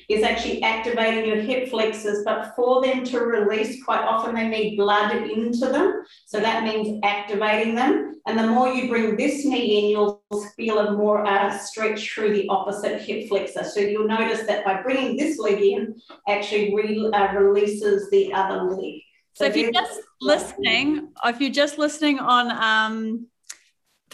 [0.09, 4.77] is actually activating your hip flexors, but for them to release, quite often they need
[4.77, 6.03] blood into them.
[6.25, 8.21] So that means activating them.
[8.27, 10.23] And the more you bring this knee in, you'll
[10.55, 13.63] feel a more uh, stretch through the opposite hip flexor.
[13.63, 15.95] So you'll notice that by bringing this leg in,
[16.27, 19.01] actually re, uh, releases the other leg.
[19.33, 23.27] So, so if you're just listening, if you're just listening on um,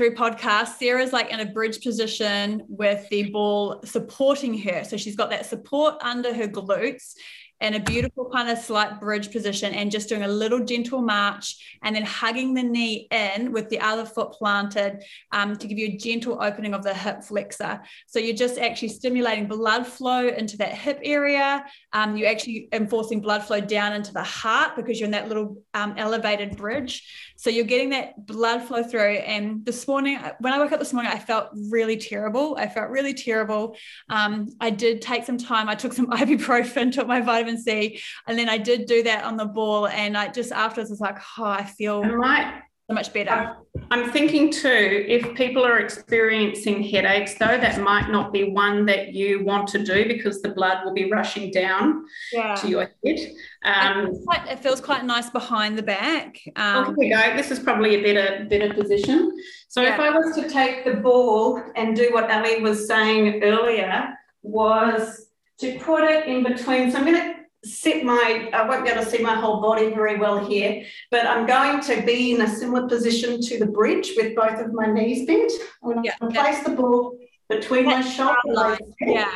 [0.02, 4.84] through podcasts, Sara's like in a bridge position with the ball supporting her.
[4.84, 7.14] So she's got that support under her glutes
[7.62, 11.78] in a beautiful kind of slight bridge position and just doing a little gentle march
[11.84, 15.90] and then hugging the knee in with the other foot planted um, to give you
[15.90, 17.80] a gentle opening of the hip flexor.
[18.08, 21.64] So you're just actually stimulating blood flow into that hip area.
[21.94, 25.62] Um, you're actually enforcing blood flow down into the heart because you're in that little
[25.75, 27.08] um, elevated bridge.
[27.42, 29.15] So you're getting that blood flow through.
[29.15, 32.56] And this morning, when I woke up this morning, I felt really terrible.
[32.56, 33.75] I felt really terrible.
[34.10, 35.67] Um, I did take some time.
[35.67, 39.37] I took some ibuprofen, took my vitamin C, and then I did do that on
[39.37, 39.87] the ball.
[39.87, 42.62] And I just afterwards was like, oh, I feel right.
[42.92, 43.56] So much better.
[43.89, 49.13] I'm thinking too, if people are experiencing headaches, though, that might not be one that
[49.13, 52.54] you want to do because the blood will be rushing down yeah.
[52.56, 53.19] to your head.
[53.63, 56.37] Um, it, feels quite, it, feels quite, nice behind the back.
[56.58, 57.37] Um, here we go.
[57.37, 59.31] This is probably a better better position.
[59.69, 59.94] So yeah.
[59.94, 65.27] if I was to take the ball and do what Ally was saying earlier, was
[65.60, 66.92] to put it in between.
[66.92, 69.90] So I'm going to sit my, I won't be able to see my whole body
[69.90, 74.14] very well here, but I'm going to be in a similar position to the bridge
[74.18, 75.52] with both of my knees bent.
[75.84, 77.18] I'm going to yeah, place the ball
[77.50, 78.82] between my shoulder blades.
[79.02, 79.32] Yeah.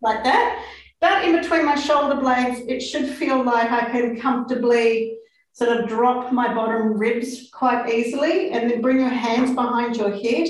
[0.00, 0.64] Like that.
[1.00, 5.16] But in between my shoulder blades, it should feel like I can comfortably
[5.52, 10.10] sort of drop my bottom ribs quite easily and then bring your hands behind your
[10.10, 10.48] head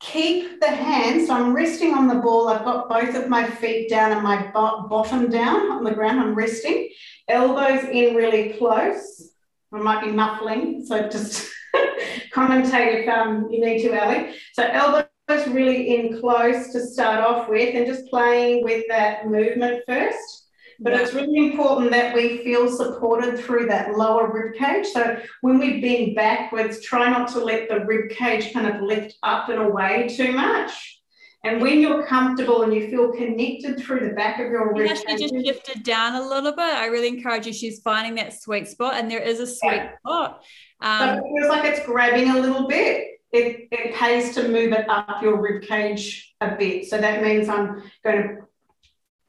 [0.00, 1.28] keep the hands.
[1.28, 2.48] So I'm resting on the ball.
[2.48, 6.20] I've got both of my feet down and my bottom down on the ground.
[6.20, 6.90] I'm resting.
[7.28, 9.30] Elbows in really close.
[9.72, 11.50] I might be muffling, so just
[12.32, 14.34] commentate if um, you need to, Ally.
[14.54, 19.82] So elbows really in close to start off with and just playing with that movement
[19.86, 20.45] first.
[20.80, 24.86] But it's really important that we feel supported through that lower rib cage.
[24.88, 29.16] So when we bend backwards, try not to let the rib cage kind of lift
[29.22, 30.96] up and away too much.
[31.44, 35.20] And when you're comfortable and you feel connected through the back of your rib cage,
[35.20, 36.60] just shifted down a little bit.
[36.60, 37.52] I really encourage you.
[37.52, 39.96] She's finding that sweet spot, and there is a sweet yeah.
[39.98, 40.42] spot.
[40.80, 43.20] Um, so it feels like it's grabbing a little bit.
[43.32, 46.86] It, it pays to move it up your rib cage a bit.
[46.86, 48.36] So that means I'm going to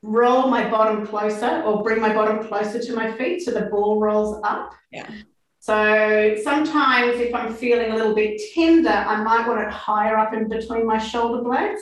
[0.04, 4.00] roll my bottom closer or bring my bottom closer to my feet so the ball
[4.00, 4.74] rolls up.
[4.92, 5.10] Yeah.
[5.60, 10.34] So sometimes if I'm feeling a little bit tender, I might want it higher up
[10.34, 11.82] in between my shoulder blades.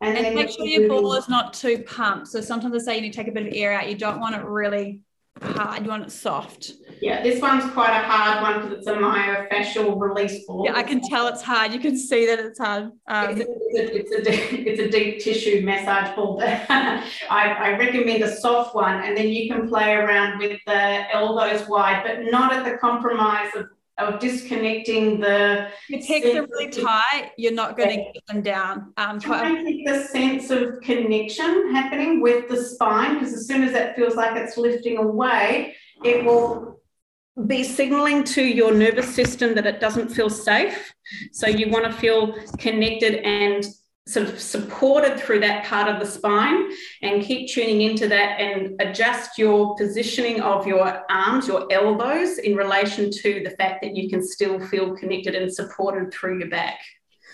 [0.00, 2.26] And, and make sure your ball is not too pumped.
[2.26, 3.88] So sometimes I say you need to take a bit of air out.
[3.88, 5.02] You don't want it really
[5.42, 5.84] hard.
[5.84, 6.72] You want it soft.
[7.00, 10.64] Yeah, this one's quite a hard one because it's a myofascial release ball.
[10.64, 11.72] Yeah, I can tell it's hard.
[11.72, 12.92] You can see that it's hard.
[13.08, 16.40] Um, it's, a, it's, a, deep, it's a deep tissue massage ball.
[16.42, 21.68] I, I recommend a soft one, and then you can play around with the elbows
[21.68, 23.66] wide, but not at the compromise of
[23.98, 25.68] of disconnecting the.
[25.88, 27.32] Your pecs are really tight.
[27.36, 28.92] You're not going to get them down.
[28.96, 33.62] Um, Try and keep the sense of connection happening with the spine because as soon
[33.62, 36.80] as that feels like it's lifting away, it will
[37.46, 40.92] be signaling to your nervous system that it doesn't feel safe.
[41.32, 43.64] So you want to feel connected and
[44.06, 46.70] sort of supported through that part of the spine
[47.02, 52.56] and keep tuning into that and adjust your positioning of your arms, your elbows in
[52.56, 56.80] relation to the fact that you can still feel connected and supported through your back.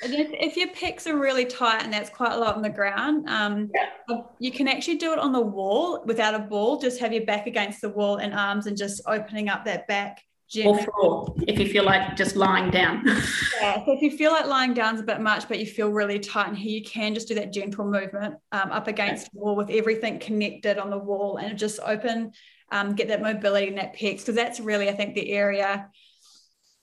[0.02, 2.68] And if, if your pecs are really tight and that's quite a lot on the
[2.68, 4.18] ground, um, yeah.
[4.38, 6.78] you can actually do it on the wall without a ball.
[6.78, 10.22] Just have your back against the wall and arms and just opening up that back
[10.64, 13.02] or floor if you feel like just lying down.
[13.60, 15.90] yeah, so if you feel like lying down is a bit much, but you feel
[15.90, 19.38] really tight in here, you can just do that gentle movement um, up against the
[19.38, 22.32] wall with everything connected on the wall and just open,
[22.72, 25.88] um, get that mobility in that pecs, because that's really, I think, the area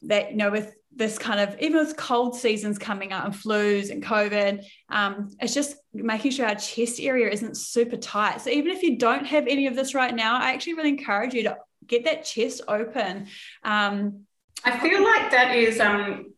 [0.03, 3.89] that, you know, with this kind of, even with cold seasons coming up and flus
[3.89, 8.41] and COVID, um, it's just making sure our chest area isn't super tight.
[8.41, 11.33] So even if you don't have any of this right now, I actually really encourage
[11.33, 11.57] you to
[11.87, 13.27] get that chest open.
[13.63, 14.25] Um,
[14.63, 15.79] I feel like that is.
[15.79, 16.33] Um,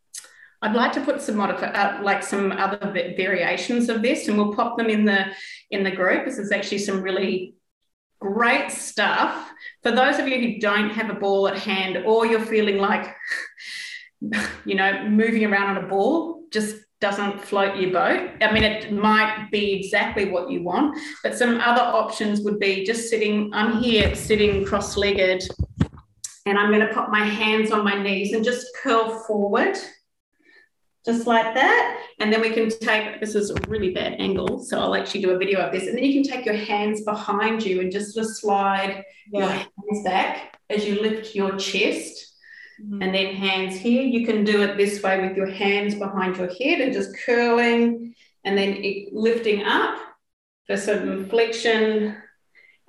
[0.62, 4.56] I'd like to put some modif- uh, like some other variations of this, and we'll
[4.56, 5.26] pop them in the
[5.70, 6.26] in the group.
[6.26, 7.56] This is actually some really
[8.20, 9.52] great stuff
[9.84, 13.16] for those of you who don't have a ball at hand, or you're feeling like,
[14.66, 16.43] you know, moving around on a ball.
[16.52, 18.32] Just doesn't float your boat.
[18.41, 22.84] I mean, it might be exactly what you want, but some other options would be
[22.84, 25.48] just sitting, I'm here sitting cross legged,
[26.45, 29.78] and I'm going to put my hands on my knees and just curl forward,
[31.06, 32.04] just like that.
[32.20, 35.32] And then we can take this is a really bad angle, so I'll actually do
[35.32, 35.88] a video of this.
[35.88, 39.39] And then you can take your hands behind you and just slide yeah.
[39.39, 42.26] your hands back as you lift your chest
[42.84, 43.01] Mm-hmm.
[43.01, 44.03] And then hands here.
[44.03, 48.13] You can do it this way with your hands behind your head and just curling
[48.43, 49.97] and then lifting up
[50.67, 52.17] for some flexion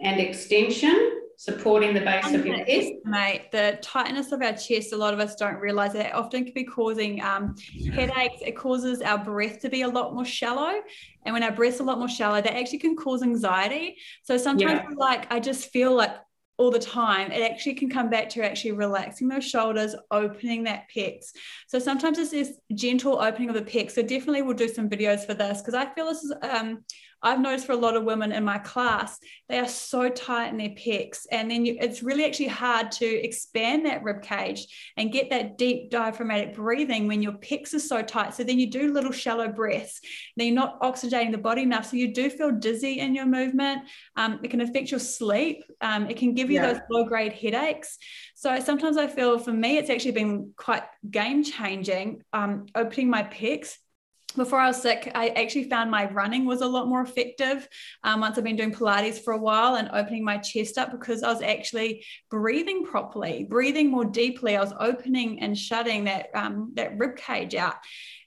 [0.01, 1.15] and extension.
[1.39, 2.95] supporting the base of your head.
[3.05, 6.53] Mate, the tightness of our chest, a lot of us don't realize that often can
[6.53, 7.55] be causing um,
[7.95, 8.43] headaches.
[8.45, 10.81] It causes our breath to be a lot more shallow.
[11.25, 13.97] And when our breath's a lot more shallow, that actually can cause anxiety.
[14.25, 14.97] So sometimes yeah.
[14.97, 16.17] like I just feel like
[16.59, 20.87] all the time, it actually can come back to actually relaxing those shoulders, opening that
[20.95, 21.27] pecs.
[21.69, 23.93] So sometimes it's this gentle opening of the pecs.
[23.93, 26.85] So definitely we'll do some videos for this because I feel this is um,
[27.23, 30.57] I've noticed for a lot of women in my class, they are so tight in
[30.57, 31.27] their pecs.
[31.31, 34.67] And then you, it's really actually hard to expand that rib cage
[34.97, 38.35] and get that deep diaphragmatic breathing when your pecs are so tight.
[38.35, 40.01] So then you do little shallow breaths.
[40.37, 41.87] Then you're not oxygenating the body enough.
[41.87, 43.83] So you do feel dizzy in your movement.
[44.17, 45.65] Um, it can affect your sleep.
[45.81, 46.73] Um, it can give you yeah.
[46.73, 47.99] those low grade headaches.
[48.35, 53.25] So sometimes I feel for me, it's actually been quite game changing um, opening my
[53.25, 53.77] pecs
[54.37, 57.67] before I was sick, I actually found my running was a lot more effective
[58.05, 61.23] um, once I've been doing Pilates for a while and opening my chest up because
[61.23, 64.57] I was actually breathing properly, breathing more deeply.
[64.57, 67.77] I was opening and shutting that um, that rib cage out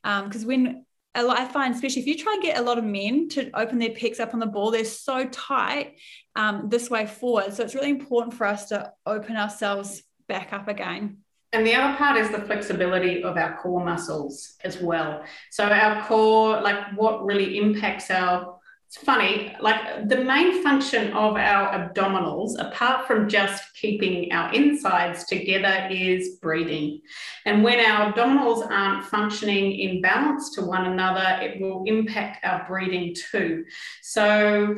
[0.03, 0.85] because um, when
[1.15, 3.89] I find, especially if you try and get a lot of men to open their
[3.89, 5.97] pecs up on the ball, they're so tight
[6.35, 7.53] um, this way forward.
[7.53, 11.20] So it's really important for us to open ourselves back up again.
[11.53, 15.23] And the other part is the flexibility of our core muscles as well.
[15.49, 18.61] So, our core, like what really impacts our
[18.93, 25.23] it's funny, like the main function of our abdominals, apart from just keeping our insides
[25.23, 26.99] together, is breathing.
[27.45, 32.67] And when our abdominals aren't functioning in balance to one another, it will impact our
[32.67, 33.63] breathing too.
[34.01, 34.75] So,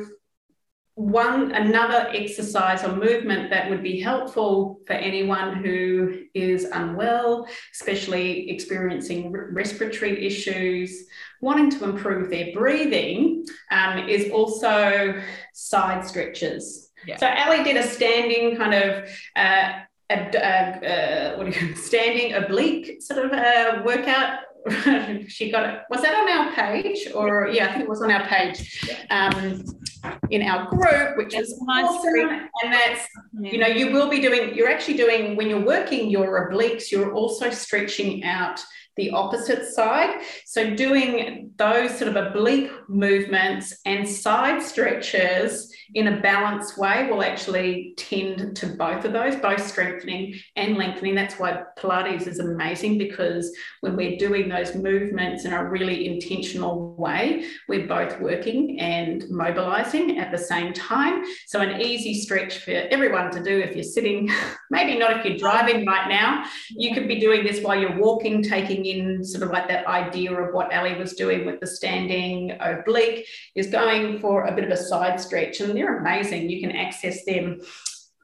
[0.96, 8.48] one another exercise or movement that would be helpful for anyone who is unwell, especially
[8.50, 11.06] experiencing respiratory issues,
[11.40, 15.20] wanting to improve their breathing, um, is also
[15.52, 16.92] side stretches.
[17.06, 17.16] Yeah.
[17.16, 19.08] So Ally did a standing kind of.
[19.34, 19.80] Uh,
[20.10, 24.40] a, a, a, what do you standing oblique sort of a workout
[25.28, 25.82] she got it.
[25.90, 27.08] Was that on our page?
[27.14, 29.64] Or yeah, I think it was on our page um,
[30.30, 32.48] in our group, which is awesome.
[32.62, 33.06] And that's
[33.40, 34.54] you know you will be doing.
[34.54, 36.90] You're actually doing when you're working your obliques.
[36.90, 38.64] You're also stretching out
[38.96, 40.22] the opposite side.
[40.46, 47.22] So doing those sort of oblique movements and side stretches in a balanced way will
[47.22, 51.14] actually tend to both of those, both strengthening and lengthening.
[51.14, 56.94] That's why Pilates is amazing because when we're doing those movements in a really intentional
[56.94, 61.24] way, we're both working and mobilizing at the same time.
[61.46, 64.30] So, an easy stretch for everyone to do if you're sitting,
[64.70, 68.42] maybe not if you're driving right now, you could be doing this while you're walking,
[68.42, 72.56] taking in sort of like that idea of what Ally was doing with the standing
[72.60, 75.60] oblique, is going for a bit of a side stretch.
[75.60, 76.50] And they're amazing.
[76.50, 77.60] You can access them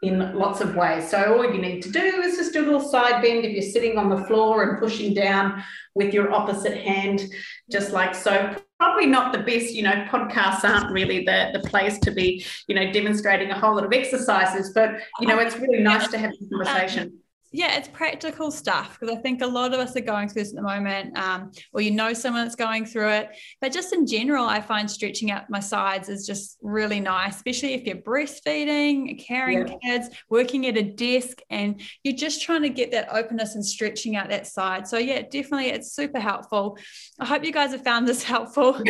[0.03, 1.11] in lots of ways.
[1.11, 3.63] So all you need to do is just do a little side bend if you're
[3.63, 5.63] sitting on the floor and pushing down
[5.95, 7.23] with your opposite hand,
[7.71, 8.57] just like so.
[8.79, 12.75] Probably not the best, you know, podcasts aren't really the, the place to be, you
[12.75, 16.31] know, demonstrating a whole lot of exercises, but you know, it's really nice to have
[16.31, 17.20] a conversation
[17.53, 20.51] yeah, it's practical stuff because I think a lot of us are going through this
[20.51, 23.31] at the moment, um, or you know someone that's going through it.
[23.61, 27.75] But just in general, I find stretching out my sides is just really nice, especially
[27.75, 29.75] if you're breastfeeding, carrying yeah.
[29.83, 34.15] kids, working at a desk, and you're just trying to get that openness and stretching
[34.15, 34.87] out that side.
[34.87, 36.79] So yeah, definitely, it's super helpful.
[37.19, 38.81] I hope you guys have found this helpful.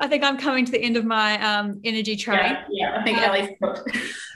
[0.00, 2.38] I think I'm coming to the end of my um, energy train.
[2.38, 3.50] Yeah, yeah, I think Ally's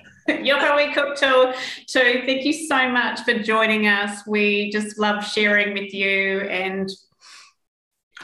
[0.92, 1.52] Cooked too.
[1.86, 2.22] too.
[2.26, 4.26] Thank you so much for joining us.
[4.26, 6.90] We just love sharing with you and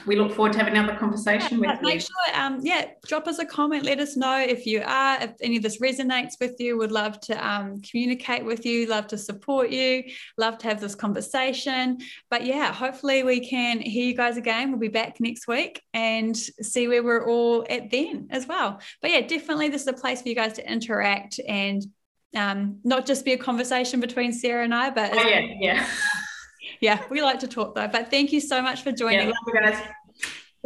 [0.07, 1.89] we look forward to having another conversation with make you.
[1.89, 5.33] Make sure um yeah drop us a comment let us know if you are if
[5.41, 9.19] any of this resonates with you would love to um, communicate with you love to
[9.19, 10.05] support you
[10.37, 11.99] love to have this conversation
[12.31, 16.37] but yeah hopefully we can hear you guys again we'll be back next week and
[16.37, 20.23] see where we're all at then as well but yeah definitely this is a place
[20.23, 21.87] for you guys to interact and
[22.35, 25.87] um, not just be a conversation between Sara and I, but oh, yeah, yeah.
[26.80, 27.89] yeah, we like to talk though.
[27.89, 29.28] But thank you so much for joining.
[29.28, 29.82] Yeah, guys.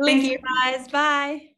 [0.05, 0.89] Thank you guys.
[0.89, 1.49] Bye.